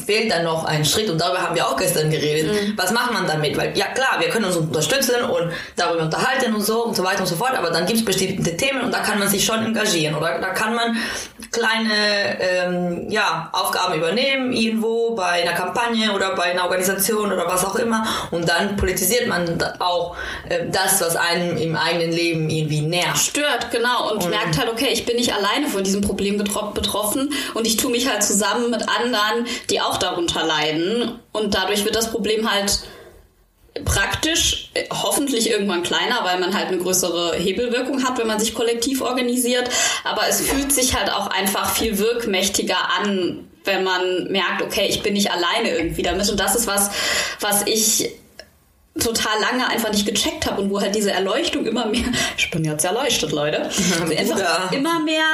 [0.05, 2.51] fehlt da noch ein Schritt und darüber haben wir auch gestern geredet.
[2.51, 2.73] Mhm.
[2.75, 3.57] Was macht man damit?
[3.57, 7.21] Weil ja klar, wir können uns unterstützen und darüber unterhalten und so und so weiter
[7.21, 9.65] und so fort, aber dann gibt es bestimmte Themen und da kann man sich schon
[9.65, 10.97] engagieren oder da kann man
[11.51, 17.63] kleine ähm, ja, Aufgaben übernehmen irgendwo bei einer Kampagne oder bei einer Organisation oder was
[17.63, 20.15] auch immer und dann politisiert man auch
[20.49, 23.17] äh, das, was einem im eigenen Leben irgendwie nervt.
[23.17, 27.31] Stört, genau und, und merkt halt, okay, ich bin nicht alleine von diesem Problem betroffen
[27.53, 31.19] und ich tue mich halt zusammen zusammen mit anderen, die auch darunter leiden.
[31.31, 32.79] Und dadurch wird das Problem halt
[33.85, 38.55] praktisch äh, hoffentlich irgendwann kleiner, weil man halt eine größere Hebelwirkung hat, wenn man sich
[38.55, 39.69] kollektiv organisiert.
[40.03, 45.03] Aber es fühlt sich halt auch einfach viel wirkmächtiger an, wenn man merkt, okay, ich
[45.03, 46.29] bin nicht alleine irgendwie damit.
[46.29, 46.89] Und das ist was,
[47.39, 48.09] was ich
[48.99, 52.05] total lange einfach nicht gecheckt habe und wo halt diese Erleuchtung immer mehr,
[52.37, 53.63] ich bin jetzt erleuchtet, Leute,
[54.17, 55.25] also einfach immer mehr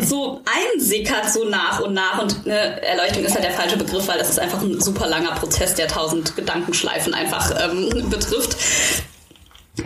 [0.00, 4.18] so einsickert so nach und nach und ne, Erleuchtung ist halt der falsche Begriff, weil
[4.18, 8.56] das ist einfach ein super langer Prozess, der tausend Gedankenschleifen einfach ähm, betrifft.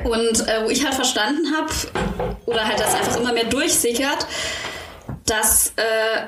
[0.05, 1.73] Und äh, wo ich halt verstanden habe,
[2.47, 4.27] oder halt das einfach immer mehr durchsickert,
[5.27, 6.27] dass äh,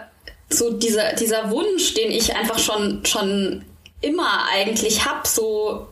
[0.49, 3.65] so dieser, dieser Wunsch, den ich einfach schon, schon
[4.01, 5.89] immer eigentlich hab, so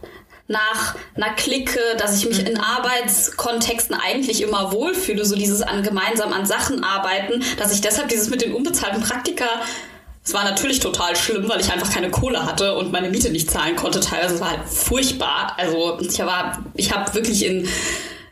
[0.49, 2.47] nach einer Clique, dass ich mich mhm.
[2.47, 8.09] in Arbeitskontexten eigentlich immer wohlfühle, so dieses an gemeinsam an Sachen arbeiten, dass ich deshalb
[8.09, 9.47] dieses mit den unbezahlten Praktika
[10.27, 13.49] es war natürlich total schlimm, weil ich einfach keine Kohle hatte und meine Miete nicht
[13.49, 14.01] zahlen konnte.
[14.01, 15.55] Teilweise es war halt furchtbar.
[15.57, 17.69] Also ich war, ich habe wirklich in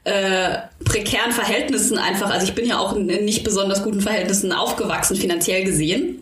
[0.03, 4.51] äh, prekären Verhältnissen einfach, also ich bin ja auch in, in nicht besonders guten Verhältnissen
[4.51, 6.19] aufgewachsen, finanziell gesehen.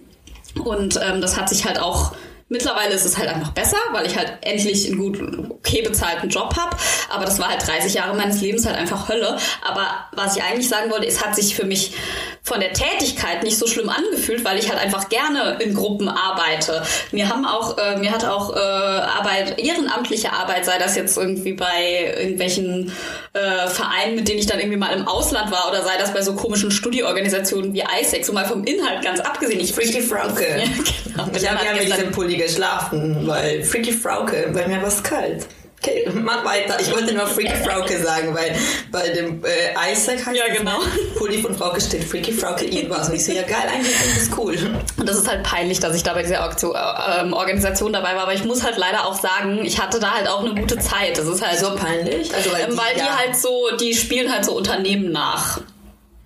[0.62, 2.12] Und ähm, das hat sich halt auch
[2.52, 5.18] Mittlerweile ist es halt einfach besser, weil ich halt endlich einen gut,
[5.50, 6.76] okay bezahlten Job habe.
[7.10, 9.38] Aber das war halt 30 Jahre meines Lebens halt einfach Hölle.
[9.66, 11.94] Aber was ich eigentlich sagen wollte, es hat sich für mich
[12.42, 16.82] von der Tätigkeit nicht so schlimm angefühlt, weil ich halt einfach gerne in Gruppen arbeite.
[17.12, 21.52] Mir haben auch, äh, mir hat auch äh, Arbeit, ehrenamtliche Arbeit, sei das jetzt irgendwie
[21.52, 22.92] bei irgendwelchen
[23.32, 26.20] äh, Vereinen, mit denen ich dann irgendwie mal im Ausland war, oder sei das bei
[26.20, 29.60] so komischen Studieorganisationen wie ISEC, so mal vom Inhalt ganz abgesehen.
[29.60, 30.44] Ich Freaky Frauke.
[30.58, 30.64] ja,
[31.04, 31.28] genau.
[31.34, 35.46] Ich habe ja mit diesem Pulli geschlafen, weil Freaky Frauke, bei mir war es kalt.
[35.82, 36.78] Okay, mach weiter.
[36.80, 38.54] Ich wollte nur Freaky Frauke sagen, weil
[38.92, 40.78] bei dem äh, Isaac heißt Ja, genau.
[41.16, 43.08] Pulli von Frauke steht Freaky Frauke irgendwas.
[43.08, 44.56] Und ich so, ja geil, eigentlich finde das cool.
[44.96, 48.22] Und das ist halt peinlich, dass ich da bei dieser Auktion, äh, Organisation dabei war.
[48.22, 51.18] Aber ich muss halt leider auch sagen, ich hatte da halt auch eine gute Zeit.
[51.18, 52.32] Das ist halt so peinlich.
[52.32, 53.18] Also weil, ähm, weil die, die ja.
[53.18, 55.62] halt so, die spielen halt so Unternehmen nach.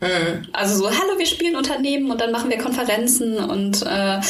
[0.06, 0.48] Mhm.
[0.52, 4.20] Also so, hallo, wir spielen Unternehmen und dann machen wir Konferenzen und äh,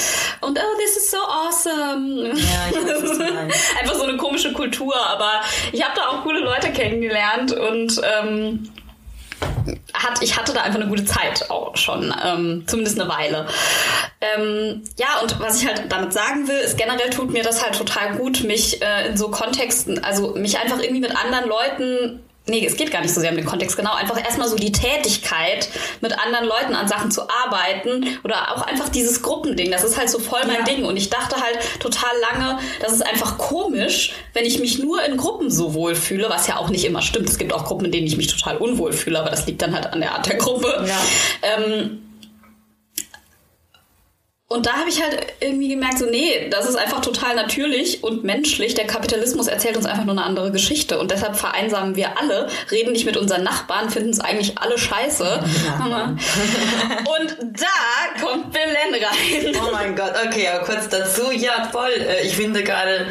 [0.40, 2.28] und oh, this is so awesome.
[2.28, 2.34] Ja,
[2.70, 3.20] ich weiß,
[3.80, 5.40] Einfach so eine komische Kultur, aber
[5.72, 8.70] ich habe da auch coole Leute kennengelernt und ähm,
[9.94, 13.46] hat, ich hatte da einfach eine gute Zeit auch schon, ähm, zumindest eine Weile.
[14.20, 17.76] Ähm, ja, und was ich halt damit sagen will, ist generell tut mir das halt
[17.76, 22.64] total gut, mich äh, in so Kontexten, also mich einfach irgendwie mit anderen Leuten nee,
[22.64, 25.68] es geht gar nicht so sehr um den Kontext, genau, einfach erstmal so die Tätigkeit,
[26.00, 30.11] mit anderen Leuten an Sachen zu arbeiten oder auch einfach dieses Gruppending, das ist halt
[30.11, 30.62] so voll mein ja.
[30.62, 35.02] Ding und ich dachte halt total lange, das ist einfach komisch, wenn ich mich nur
[35.04, 37.28] in Gruppen so wohl fühle, was ja auch nicht immer stimmt.
[37.28, 39.74] Es gibt auch Gruppen, in denen ich mich total unwohl fühle, aber das liegt dann
[39.74, 40.87] halt an der Art der Gruppe.
[40.87, 40.98] Ja.
[41.42, 42.06] Ähm,
[44.48, 48.22] und da habe ich halt irgendwie gemerkt, so nee, das ist einfach total natürlich und
[48.22, 48.74] menschlich.
[48.74, 51.00] Der Kapitalismus erzählt uns einfach nur eine andere Geschichte.
[51.00, 55.26] Und deshalb vereinsamen wir alle, reden nicht mit unseren Nachbarn, finden es eigentlich alle scheiße.
[55.87, 56.04] Ja.
[56.16, 59.56] Und da kommt Belen rein.
[59.56, 61.30] Oh mein Gott, okay, aber kurz dazu.
[61.32, 61.90] Ja, voll.
[61.90, 63.06] Äh, ich finde gerade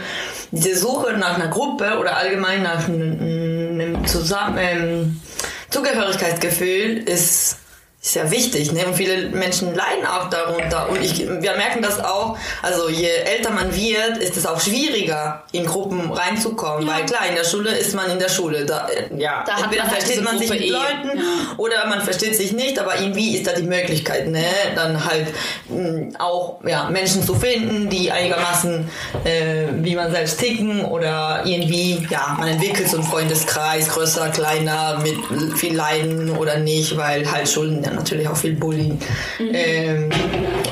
[0.52, 5.22] diese Suche nach einer Gruppe oder allgemein nach einem Zusammen ähm,
[5.70, 7.58] Zugehörigkeitsgefühl ist
[8.06, 8.86] ist ja wichtig, ne?
[8.86, 10.90] Und viele Menschen leiden auch darunter.
[10.90, 15.44] Und ich, wir merken das auch, also je älter man wird, ist es auch schwieriger,
[15.52, 16.86] in Gruppen reinzukommen.
[16.86, 16.94] Ja.
[16.94, 18.64] Weil klar, in der Schule ist man in der Schule.
[18.64, 18.88] Da,
[19.18, 20.70] ja, da entweder halt versteht man sich mit eh.
[20.70, 21.24] Leuten ja.
[21.58, 24.46] oder man versteht sich nicht, aber irgendwie ist da die Möglichkeit, ne?
[24.76, 25.34] Dann halt
[25.70, 28.88] mh, hm, auch ja, Menschen zu finden, die einigermaßen
[29.24, 35.00] äh, wie man selbst ticken oder irgendwie, ja, man entwickelt so einen Freundeskreis, größer, kleiner,
[35.00, 39.00] mit viel Leiden oder nicht, weil halt Schulen ja natürlich auch viel Bullying,
[39.40, 39.50] mhm.
[39.54, 40.10] ähm,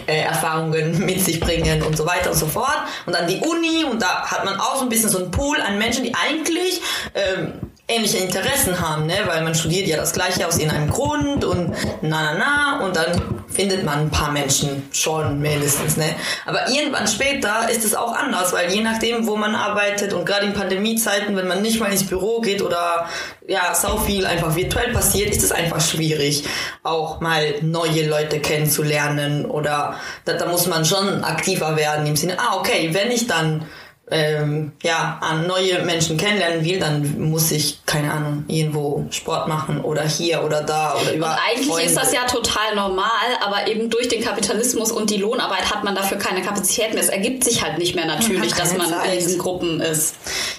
[0.07, 2.77] äh, Erfahrungen mit sich bringen und so weiter und so fort.
[3.05, 5.57] Und dann die Uni und da hat man auch so ein bisschen so einen Pool
[5.61, 6.81] an Menschen, die eigentlich
[7.15, 7.53] ähm,
[7.93, 9.15] ähnliche Interessen haben, ne?
[9.25, 13.43] weil man studiert ja das gleiche aus irgendeinem Grund und na na na und dann
[13.53, 15.97] findet man ein paar Menschen schon mindestens.
[15.97, 16.15] Ne?
[16.45, 20.45] Aber irgendwann später ist es auch anders, weil je nachdem, wo man arbeitet und gerade
[20.45, 23.07] in Pandemiezeiten, wenn man nicht mal ins Büro geht oder
[23.47, 26.45] ja, so viel einfach virtuell passiert, ist es einfach schwierig,
[26.81, 32.37] auch mal neue Leute kennenzulernen oder da, da muss man schon aktiver werden im Sinne,
[32.39, 33.65] ah okay, wenn ich dann
[34.13, 39.81] ähm, ja, an neue Menschen kennenlernen will, dann muss ich, keine Ahnung, irgendwo Sport machen
[39.81, 41.27] oder hier oder da oder über.
[41.27, 41.85] Und eigentlich Freunde.
[41.85, 43.07] ist das ja total normal,
[43.43, 47.03] aber eben durch den Kapitalismus und die Lohnarbeit hat man dafür keine Kapazität mehr.
[47.03, 49.13] Es ergibt sich halt nicht mehr natürlich, man dass man Zeit.
[49.13, 50.15] in diesen Gruppen ist.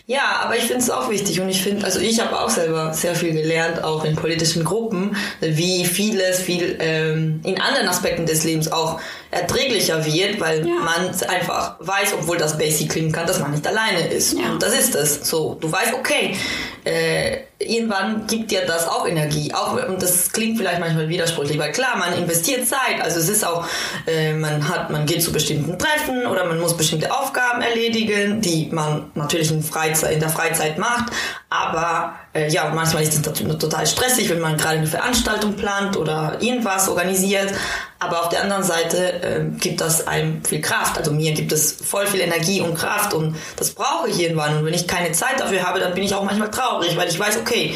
[0.07, 2.93] Ja, aber ich finde es auch wichtig und ich finde, also ich habe auch selber
[2.93, 8.45] sehr viel gelernt, auch in politischen Gruppen, wie vieles, viel ähm, in anderen Aspekten des
[8.45, 10.75] Lebens auch erträglicher wird, weil ja.
[10.75, 14.35] man einfach weiß, obwohl das basic klingen kann, dass man nicht alleine ist.
[14.35, 14.53] Ja.
[14.53, 15.27] Und das ist es.
[15.27, 16.37] So, du weißt, okay,
[16.85, 19.53] äh, irgendwann gibt dir das auch Energie.
[19.55, 23.01] Auch, und das klingt vielleicht manchmal widersprüchlich, weil klar, man investiert Zeit.
[23.03, 23.67] Also es ist auch,
[24.07, 28.69] äh, man hat, man geht zu bestimmten Treffen oder man muss bestimmte Aufgaben erledigen, die
[28.71, 31.13] man natürlich in, Freizeit, in der Freizeit macht.
[31.51, 36.37] Aber äh, ja, manchmal ist es total stressig, wenn man gerade eine Veranstaltung plant oder
[36.41, 37.53] irgendwas organisiert.
[38.01, 40.99] Aber auf der anderen Seite äh, gibt das einem viel Kraft.
[40.99, 44.59] Also mir gibt es voll viel Energie und Kraft und das brauche ich irgendwann.
[44.59, 47.19] Und wenn ich keine Zeit dafür habe, dann bin ich auch manchmal traurig, weil ich
[47.19, 47.75] weiß, okay,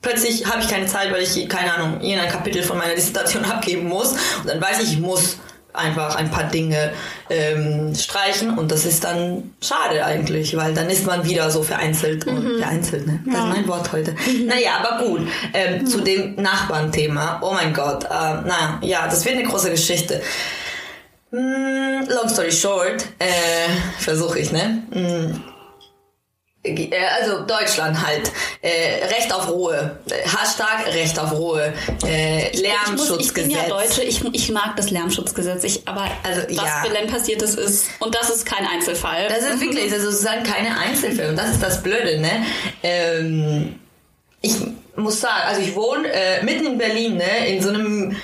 [0.00, 3.88] plötzlich habe ich keine Zeit, weil ich, keine Ahnung, irgendein Kapitel von meiner Dissertation abgeben
[3.88, 4.12] muss.
[4.12, 5.36] Und dann weiß ich, ich muss
[5.80, 6.92] einfach ein paar Dinge
[7.28, 12.26] ähm, streichen und das ist dann schade eigentlich, weil dann ist man wieder so vereinzelt
[12.26, 12.36] mhm.
[12.36, 13.20] und vereinzelt, ne?
[13.26, 13.40] Das ja.
[13.48, 14.12] ist mein Wort heute.
[14.12, 14.46] Mhm.
[14.46, 15.20] Naja, aber gut,
[15.54, 15.86] ähm, mhm.
[15.86, 17.40] zu dem Nachbarn-Thema.
[17.42, 20.22] Oh mein Gott, äh, naja, ja, das wird eine große Geschichte.
[21.30, 24.82] Mm, long story short, äh, versuche ich, ne?
[26.62, 28.30] Äh, also Deutschland halt.
[28.60, 29.98] Äh, Recht auf Ruhe.
[30.08, 31.72] Hashtag Recht auf Ruhe.
[32.06, 33.20] Äh, Lärmschutzgesetz.
[33.20, 35.64] Ich, ich, bin ja Deutsche, ich, ich mag das Lärmschutzgesetz.
[35.64, 36.82] Ich, aber also, was ja.
[36.82, 39.28] Berlin passiert ist, ist, und das ist kein Einzelfall.
[39.28, 41.30] Das ist wirklich, also sozusagen keine Einzelfälle.
[41.30, 42.44] Und das ist das Blöde, ne?
[42.82, 43.80] Ähm,
[44.42, 44.54] ich
[44.96, 48.16] muss sagen, also ich wohne äh, mitten in Berlin, ne, in so einem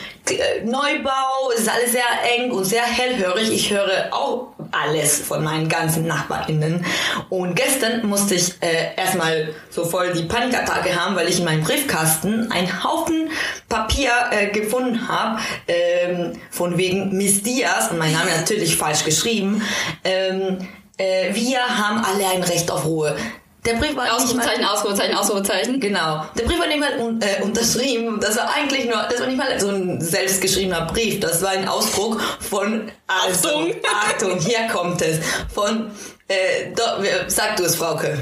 [0.64, 2.02] Neubau, es ist alles sehr
[2.36, 3.50] eng und sehr hellhörig.
[3.52, 6.84] Ich höre auch alles von meinen ganzen NachbarInnen.
[7.30, 11.62] Und gestern musste ich äh, erstmal so voll die Panikattacke haben, weil ich in meinem
[11.62, 13.30] Briefkasten einen Haufen
[13.68, 19.62] Papier äh, gefunden habe, ähm, von wegen Miss Diaz, und mein Name natürlich falsch geschrieben.
[20.04, 20.66] Ähm,
[20.98, 23.16] äh, wir haben alle ein Recht auf Ruhe.
[23.66, 25.80] Der Brief war Ausrufezeichen, mal, Ausrufezeichen, Ausrufezeichen.
[25.80, 26.24] Genau.
[26.38, 28.20] Der Brief war nicht mal un, äh, unterschrieben.
[28.20, 31.18] Das war eigentlich nur, das war nicht mal so ein selbstgeschriebener Brief.
[31.20, 35.18] Das war ein Ausdruck von also, Achtung, Achtung, hier kommt es.
[35.52, 35.90] Von,
[36.28, 36.82] äh, do,
[37.26, 38.16] sag du es, Frauke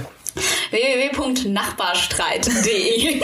[0.70, 3.20] www.nachbarstreit.de.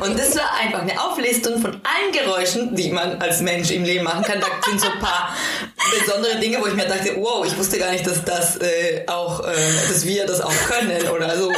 [0.00, 4.02] Und das war einfach eine Auflistung von allen Geräuschen, die man als Mensch im Leben
[4.04, 4.40] machen kann.
[4.40, 5.36] Da sind so ein paar
[5.98, 9.40] besondere Dinge, wo ich mir dachte, wow, ich wusste gar nicht, dass das äh, auch,
[9.40, 9.54] äh,
[9.88, 11.52] dass wir das auch können oder so.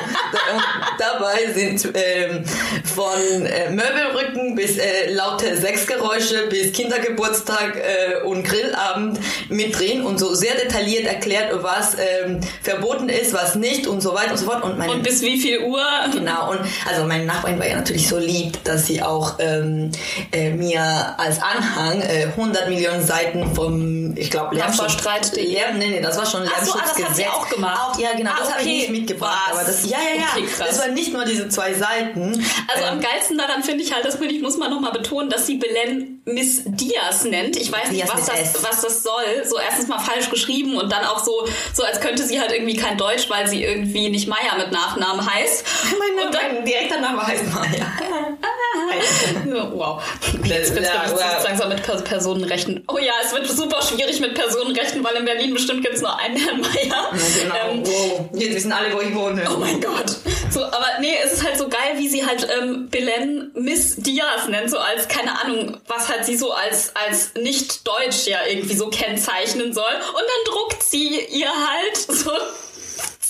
[1.00, 2.44] Dabei sind ähm,
[2.84, 10.18] von äh, Möbelrücken bis äh, laute Sexgeräusche bis Kindergeburtstag äh, und Grillabend mit drin und
[10.18, 14.44] so sehr detailliert erklärt, was ähm, verboten ist, was nicht und so weiter und so
[14.44, 14.62] fort.
[14.62, 15.82] Und, und bis wie viel Uhr?
[16.12, 16.50] Genau.
[16.50, 19.92] Und also meine Nachbarin war ja natürlich so lieb, dass sie auch ähm,
[20.32, 20.82] äh, mir
[21.16, 25.34] als Anhang äh, 100 Millionen Seiten vom ich glaube, Lärmschutzstreit.
[25.36, 26.74] Lärm, nee, nee, das war schon Lärmschutzgesetz.
[26.74, 27.94] So, ah, das hat sie auch gemacht.
[27.94, 28.58] Auch, ja, genau, ah, das okay.
[28.58, 29.50] habe ich nicht mitgebracht.
[29.50, 29.58] Was?
[29.58, 30.26] Aber das, ja, ja, ja.
[30.36, 32.44] Okay, das waren nicht nur diese zwei Seiten.
[32.68, 35.46] Also ähm, am geilsten daran finde ich halt, das ich, muss man nochmal betonen, dass
[35.46, 37.57] sie Belen Miss Diaz nennt.
[37.57, 39.44] Ich weiß nicht, was das, was das soll.
[39.44, 42.76] So erstens mal falsch geschrieben und dann auch so, so als könnte sie halt irgendwie
[42.76, 45.64] kein Deutsch, weil sie irgendwie nicht Meier mit Nachnamen heißt.
[45.98, 47.92] mein, und dann, mein direkter Name heißt Meier.
[49.74, 50.03] wow.
[50.44, 52.85] Jetzt wird es langsam mit Personenrechten.
[52.88, 56.16] Oh ja, es wird super schwierig mit Personenrechten, weil in Berlin bestimmt gibt es nur
[56.18, 56.70] einen Herrn Meier.
[56.87, 57.09] Ja,
[57.42, 57.55] genau.
[57.70, 58.29] Ähm, wow.
[58.33, 59.42] Jetzt wissen alle, wo ich wohne.
[59.53, 60.16] Oh mein Gott.
[60.51, 64.48] So, aber nee, es ist halt so geil, wie sie halt ähm, Belen Miss Diaz
[64.48, 68.74] nennt, so als, keine Ahnung, was halt sie so als, als nicht Deutsch ja irgendwie
[68.74, 69.84] so kennzeichnen soll.
[69.84, 72.32] Und dann druckt sie ihr halt so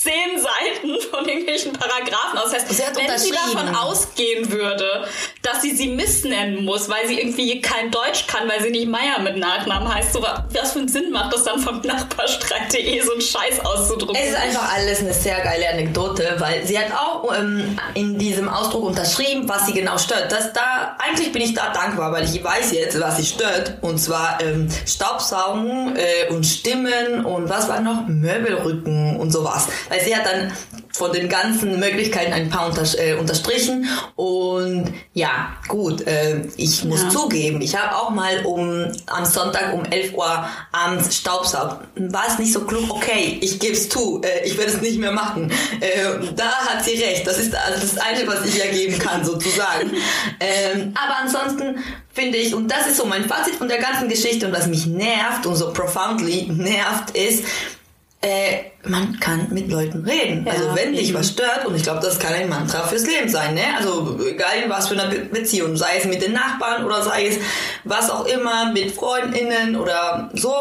[0.01, 2.51] zehn Seiten von irgendwelchen Paragraphen aus.
[2.51, 5.05] Das heißt, wenn sie davon ausgehen würde,
[5.43, 8.87] dass sie sie Miss nennen muss, weil sie irgendwie kein Deutsch kann, weil sie nicht
[8.87, 13.11] Meier mit Nachnamen heißt, so was für einen Sinn macht das dann vom Nachbarstreit.de so
[13.11, 14.15] einen Scheiß auszudrucken?
[14.15, 18.49] Es ist einfach alles eine sehr geile Anekdote, weil sie hat auch ähm, in diesem
[18.49, 20.31] Ausdruck unterschrieben, was sie genau stört.
[20.31, 23.77] Das da eigentlich bin ich da dankbar, weil ich weiß jetzt, was sie stört.
[23.81, 29.67] Und zwar ähm, Staubsaugen äh, und Stimmen und was war noch Möbelrücken und sowas.
[29.91, 30.53] Weil sie hat dann
[30.93, 37.01] von den ganzen Möglichkeiten ein paar unter, äh, unterstrichen und ja, gut, äh, ich muss
[37.03, 37.09] Ja.
[37.09, 41.85] zugeben, ich habe auch mal um am Sonntag um 11 Uhr abends Staubsaugt.
[41.95, 42.89] War es nicht so klug?
[42.89, 45.51] Okay, ich gebe es zu, äh, ich werde es nicht mehr machen.
[45.81, 49.25] Äh, da hat sie recht, das ist also das eine, was ich ihr geben kann,
[49.25, 49.91] sozusagen.
[50.39, 51.79] ähm, aber ansonsten
[52.13, 54.85] finde ich, und das ist so mein Fazit von der ganzen Geschichte und was mich
[54.85, 57.43] nervt und so profoundly nervt, ist,
[58.21, 60.45] äh, man kann mit Leuten reden.
[60.45, 63.27] Ja, also wenn dich was stört, und ich glaube, das kann ein Mantra fürs Leben
[63.27, 63.63] sein, ne?
[63.77, 67.27] Also egal in was für einer Be Beziehung, sei es mit den Nachbarn oder sei
[67.27, 67.39] es
[67.83, 70.53] was auch immer, mit FreundInnen oder so.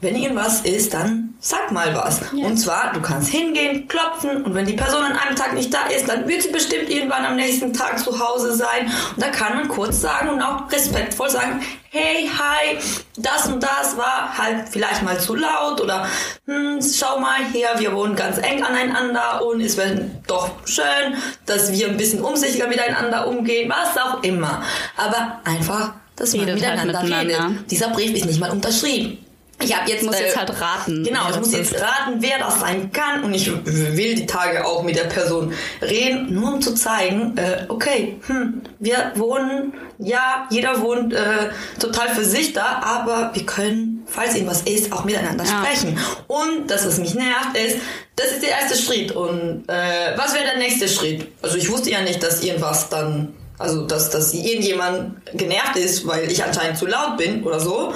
[0.00, 2.20] Wenn irgendwas ist, dann sag mal was.
[2.32, 5.86] Und zwar, du kannst hingehen, klopfen und wenn die Person an einem Tag nicht da
[5.86, 8.86] ist, dann wird sie bestimmt irgendwann am nächsten Tag zu Hause sein.
[9.16, 12.78] Und da kann man kurz sagen und auch respektvoll sagen, hey, hi,
[13.16, 16.06] das und das war halt vielleicht mal zu laut oder
[16.46, 21.72] hm, schau mal hier, wir wohnen ganz eng aneinander und es wäre doch schön, dass
[21.72, 24.62] wir ein bisschen umsichtiger miteinander umgehen, was auch immer.
[24.96, 27.48] Aber einfach, dass man halt miteinander miteinander.
[27.48, 27.70] redet.
[27.70, 29.18] Dieser Brief ist nicht mal unterschrieben.
[29.60, 31.02] Ich habe jetzt, muss äh, jetzt halt raten.
[31.02, 34.82] Genau, ich muss jetzt raten, wer das sein kann und ich will die Tage auch
[34.82, 35.52] mit der Person
[35.82, 41.50] reden, nur um zu zeigen, äh, okay, hm, wir wohnen, ja, jeder wohnt äh,
[41.80, 45.64] total für sich da, aber wir können, falls irgendwas ist, auch miteinander Ja.
[45.64, 45.98] sprechen.
[46.28, 47.78] Und das, was mich nervt, ist,
[48.14, 51.26] das ist der erste Schritt und äh, was wäre der nächste Schritt?
[51.42, 56.30] Also ich wusste ja nicht, dass irgendwas dann also dass, dass irgendjemand genervt ist, weil
[56.30, 57.92] ich anscheinend zu laut bin oder so.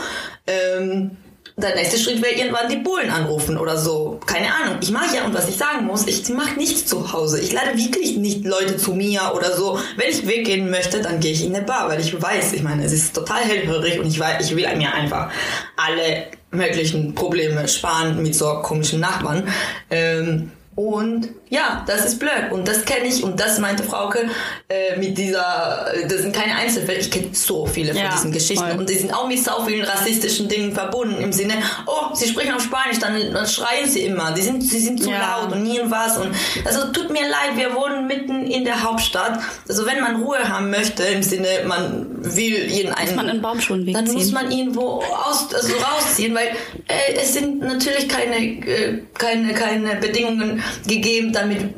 [0.46, 1.16] Ähm,
[1.56, 4.18] der nächste Schritt wäre irgendwann die Bullen anrufen oder so.
[4.26, 4.78] Keine Ahnung.
[4.80, 7.40] Ich mache ja, und was ich sagen muss, ich mache nichts zu Hause.
[7.40, 9.78] Ich lade wirklich nicht Leute zu mir oder so.
[9.96, 12.84] Wenn ich weggehen möchte, dann gehe ich in eine Bar, weil ich weiß, ich meine,
[12.84, 15.30] es ist total hellhörig und ich weiß, ich will mir einfach
[15.76, 19.48] alle möglichen Probleme sparen mit so komischen Nachbarn.
[19.90, 22.50] Ähm, und ja, das ist blöd.
[22.50, 23.22] Und das kenne ich.
[23.22, 24.28] Und das meinte Frauke
[24.68, 26.98] äh, mit dieser, das sind keine Einzelfälle.
[27.00, 28.64] Ich kenne so viele von Ja, diesen Geschichten.
[28.66, 28.78] voll.
[28.78, 31.22] Und die sind auch mit so vielen rassistischen Dingen verbunden.
[31.22, 31.54] Im Sinne,
[31.86, 34.32] oh, sie sprechen auf Spanisch, dann, dann schreien sie immer.
[34.32, 35.40] Die sind, sie sind zu Ja.
[35.42, 36.16] laut und nie was.
[36.16, 36.34] Und
[36.64, 39.38] also tut mir leid, wir wohnen mitten in der Hauptstadt.
[39.68, 43.08] Also wenn man Ruhe haben möchte, im Sinne, man will jeden einen.
[43.08, 46.46] Muss man in Baumschulenweg Dann muss man irgendwo aus, also rausziehen, weil
[46.88, 51.74] äh, es sind natürlich keine, äh, keine, keine Bedingungen gegeben, damit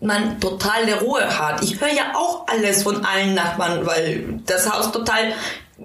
[0.00, 1.62] man totale Ruhe hat.
[1.62, 5.32] Ich höre ja auch alles von allen Nachbarn, weil das Haus total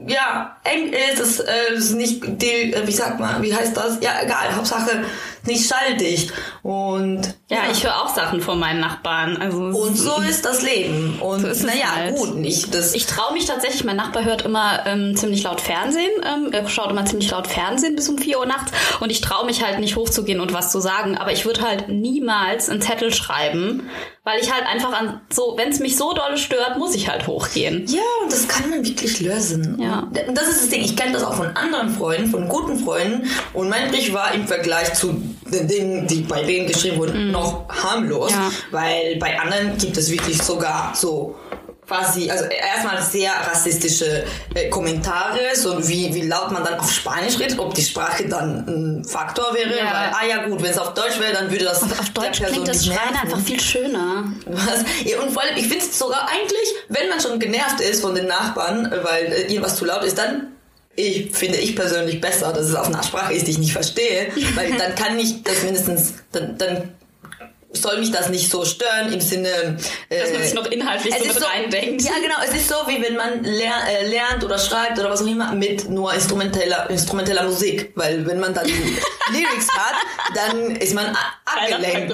[0.08, 1.20] ja eng ist.
[1.20, 3.98] Es äh, ist nicht die, äh, wie sagt man, wie heißt das?
[4.02, 4.56] Ja, egal.
[4.56, 5.06] Hauptsache
[5.46, 6.32] nicht schalldicht
[6.64, 9.38] und Ja, ich höre auch Sachen von meinen Nachbarn.
[9.38, 11.20] Also und so ist das Leben.
[11.20, 12.16] Und So ist naja, halt.
[12.16, 12.94] gut, nicht das.
[12.94, 16.92] Ich traue mich tatsächlich, mein Nachbar hört immer ähm, ziemlich laut Fernsehen, ähm, er schaut
[16.92, 19.96] immer ziemlich laut Fernsehen bis um 4 Uhr nachts und ich traue mich halt nicht
[19.96, 23.90] hochzugehen und was zu sagen, aber ich würde halt niemals einen Zettel schreiben,
[24.24, 27.26] weil ich halt einfach an so, wenn es mich so doll stört, muss ich halt
[27.28, 27.86] hochgehen.
[27.88, 29.80] Ja, und das kann man wirklich lösen.
[29.82, 30.08] Ja.
[30.28, 30.84] Und das ist das Ding.
[30.84, 33.30] Ich kenne das auch von anderen Freunden, von guten Freunden.
[33.54, 37.68] Und mein Brief war im Vergleich zu den Dingen, die bei denen geschrieben wurden, noch
[37.70, 38.32] harmlos.
[38.32, 38.52] Ja.
[38.72, 41.36] Weil bei anderen gibt es wirklich sogar so
[41.90, 44.24] quasi, also erstmal sehr rassistische
[44.54, 48.68] äh, Kommentare, so wie, wie laut man dann auf Spanisch redet, ob die Sprache dann
[48.68, 49.76] ein Faktor wäre.
[49.76, 49.86] Ja.
[49.86, 52.42] Weil, ah ja gut, wenn es auf Deutsch wäre, dann würde das Auf, auf Deutsch
[52.42, 54.32] klingt das Schreien einfach viel schöner.
[54.46, 54.86] Was?
[55.04, 58.14] Ja, und vor allem, ich finde es sogar eigentlich, wenn man schon genervt ist von
[58.14, 60.54] den Nachbarn, weil äh, irgendwas zu laut ist, dann
[60.96, 64.32] ich finde ich persönlich besser, dass es auf einer Sprache ist, die ich nicht verstehe,
[64.56, 66.92] weil dann kann ich das mindestens, dann, dann
[67.72, 69.78] soll mich das nicht so stören im Sinne,
[70.10, 72.02] äh, Dass man sich noch inhaltlich so mit reindenkt.
[72.02, 72.36] Ja, genau.
[72.44, 75.54] Es ist so, wie wenn man ler äh, lernt oder schreibt oder was auch immer
[75.54, 77.92] mit nur instrumenteller, instrumenteller Musik.
[77.96, 78.66] Weil wenn man dann
[79.32, 79.96] Lyrics hat,
[80.36, 81.16] dann ist man
[81.46, 82.12] abgelenkt.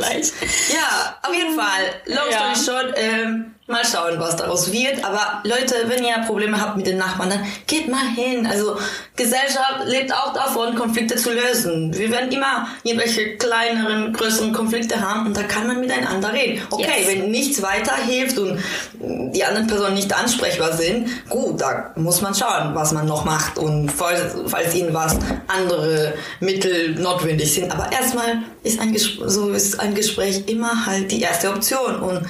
[0.73, 1.83] Ja, auf jeden Fall.
[2.05, 2.53] Long Ja.
[2.55, 5.03] story short, ähm, Mal schauen, was daraus wird.
[5.03, 8.45] Aber Leute, wenn ihr Probleme habt mit den Nachbarn, dann geht mal hin.
[8.45, 8.77] Also
[9.15, 11.91] Gesellschaft lebt auch davon, Konflikte zu lösen.
[11.97, 16.61] Wir werden immer irgendwelche kleineren, größeren Konflikte haben und da kann man miteinander reden.
[16.69, 17.07] Okay, yes.
[17.07, 18.59] wenn nichts weiterhilft und
[18.99, 23.57] die anderen Personen nicht ansprechbar sind, gut, da muss man schauen, was man noch macht
[23.57, 27.71] und falls, falls ihnen was andere Mittel notwendig sind.
[27.71, 32.21] Aber erstmal ist ein, so ist ein Gespräch immer halt die erste Option und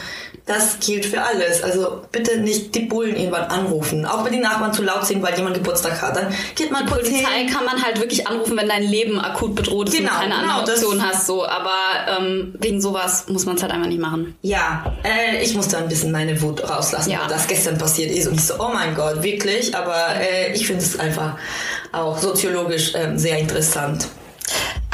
[0.45, 1.63] das gilt für alles.
[1.63, 4.05] Also bitte nicht die Bullen irgendwann anrufen.
[4.05, 6.15] Auch wenn die Nachbarn zu laut sind, weil jemand Geburtstag hat.
[6.15, 7.49] Dann geht man kurz Polizei hin.
[7.49, 10.59] kann man halt wirklich anrufen, wenn dein Leben akut bedroht ist genau, und keine genau,
[10.59, 11.25] andere Option hast.
[11.25, 11.47] So.
[11.47, 11.73] Aber
[12.19, 14.35] ähm, wegen sowas muss man es halt einfach nicht machen.
[14.43, 17.21] Ja, äh, ich musste ein bisschen meine Wut rauslassen, ja.
[17.21, 18.27] weil das gestern passiert ist.
[18.27, 19.75] Und ich so, oh mein Gott, wirklich.
[19.75, 21.37] Aber äh, ich finde es einfach
[21.91, 24.07] auch soziologisch äh, sehr interessant.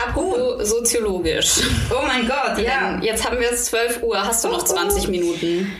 [0.08, 1.62] Apropos soziologisch.
[1.91, 2.95] Oh mein Gott, ja.
[2.95, 4.18] Ähm, jetzt haben wir es 12 Uhr.
[4.20, 5.72] Hast du noch 20 Minuten?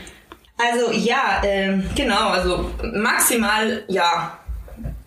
[0.58, 2.28] Also ja, ähm, genau.
[2.28, 4.38] Also maximal ja.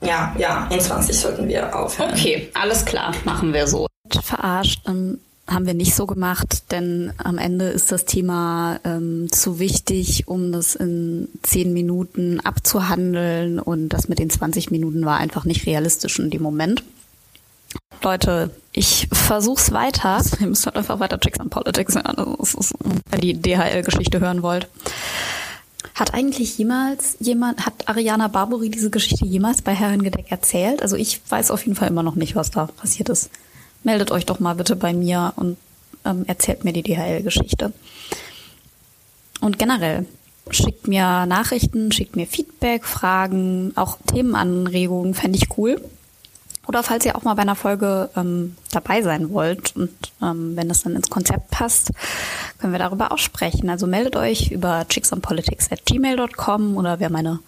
[0.01, 2.11] Ja, ja, in 20 sollten wir aufhören.
[2.11, 3.87] Okay, alles klar, machen wir so.
[4.21, 9.59] Verarscht ähm, haben wir nicht so gemacht, denn am Ende ist das Thema ähm, zu
[9.59, 15.45] wichtig, um das in 10 Minuten abzuhandeln und das mit den 20 Minuten war einfach
[15.45, 16.83] nicht realistisch in dem Moment.
[18.03, 20.21] Leute, ich versuch's weiter.
[20.39, 22.35] Ihr müsst halt einfach weiter Chicks and Politics hören,
[23.09, 24.67] wenn ihr die DHL-Geschichte hören wollt.
[25.95, 30.81] Hat eigentlich jemals jemand, hat Ariana Barbori diese Geschichte jemals bei Herrengedeck erzählt?
[30.81, 33.29] Also ich weiß auf jeden Fall immer noch nicht, was da passiert ist.
[33.83, 35.57] Meldet euch doch mal bitte bei mir und
[36.03, 37.71] ähm, erzählt mir die DHL-Geschichte.
[39.41, 40.05] Und generell,
[40.51, 45.81] schickt mir Nachrichten, schickt mir Feedback, Fragen, auch Themenanregungen, fände ich cool.
[46.67, 50.69] Oder falls ihr auch mal bei einer Folge ähm, dabei sein wollt und ähm, wenn
[50.69, 51.91] das dann ins Konzept passt,
[52.59, 53.69] können wir darüber auch sprechen.
[53.69, 57.39] Also meldet euch über chicksonpolitics@gmail.com oder wer meine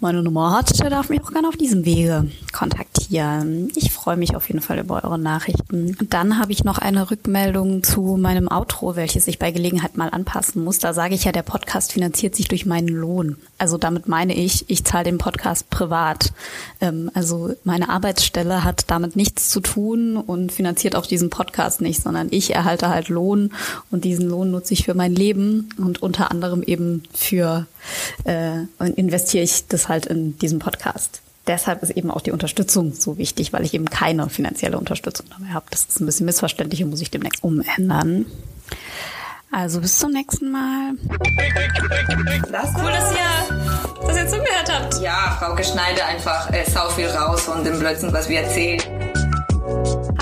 [0.00, 3.70] meine Nummer hat, der darf mich auch gerne auf diesem Wege kontaktieren.
[3.74, 5.96] Ich freue mich auf jeden Fall über eure Nachrichten.
[6.08, 10.62] Dann habe ich noch eine Rückmeldung zu meinem Outro, welches ich bei Gelegenheit mal anpassen
[10.64, 10.78] muss.
[10.78, 13.36] Da sage ich ja, der Podcast finanziert sich durch meinen Lohn.
[13.58, 16.32] Also damit meine ich, ich zahle den Podcast privat.
[16.80, 22.02] Ähm, also meine Arbeitsstelle hat damit nichts zu tun und finanziert auch diesen Podcast nicht,
[22.02, 23.52] sondern ich erhalte halt Lohn
[23.90, 27.66] und diesen Lohn nutze ich für mein Leben und unter anderem eben für
[28.24, 28.64] äh,
[28.96, 31.22] investiere ich das halt in diesen Podcast.
[31.46, 35.52] Deshalb ist eben auch die Unterstützung so wichtig, weil ich eben keine finanzielle Unterstützung dabei
[35.52, 35.66] habe.
[35.70, 38.26] Das ist ein bisschen missverständlich und muss ich demnächst umändern.
[39.52, 40.92] Also bis zum nächsten Mal.
[42.52, 45.00] Das cool, dass ihr das jetzt zugehört habt.
[45.00, 49.09] Ja, Frau Geschneide einfach äh, sau viel raus von dem Blödsinn, was wir erzählen.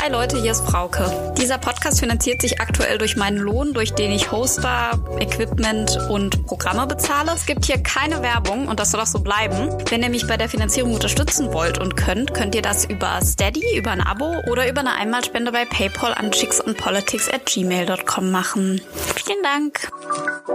[0.00, 1.34] Hi Leute, hier ist Frauke.
[1.36, 6.86] Dieser Podcast finanziert sich aktuell durch meinen Lohn, durch den ich Hoster, Equipment und Programme
[6.86, 7.32] bezahle.
[7.34, 9.76] Es gibt hier keine Werbung und das soll auch so bleiben.
[9.90, 13.76] Wenn ihr mich bei der Finanzierung unterstützen wollt und könnt, könnt ihr das über Steady,
[13.76, 18.80] über ein Abo oder über eine Einmalspende bei PayPal an chicksonpolitics at gmail.com machen.
[19.16, 19.90] Vielen Dank.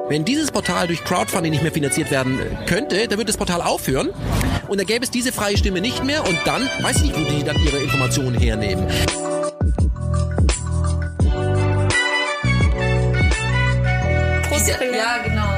[0.07, 4.09] Wenn dieses Portal durch Crowdfunding nicht mehr finanziert werden könnte, dann würde das Portal aufhören
[4.67, 7.23] und dann gäbe es diese freie Stimme nicht mehr und dann weiß ich nicht, wo
[7.23, 8.87] die dann ihre Informationen hernehmen.
[14.67, 15.52] ja, genau.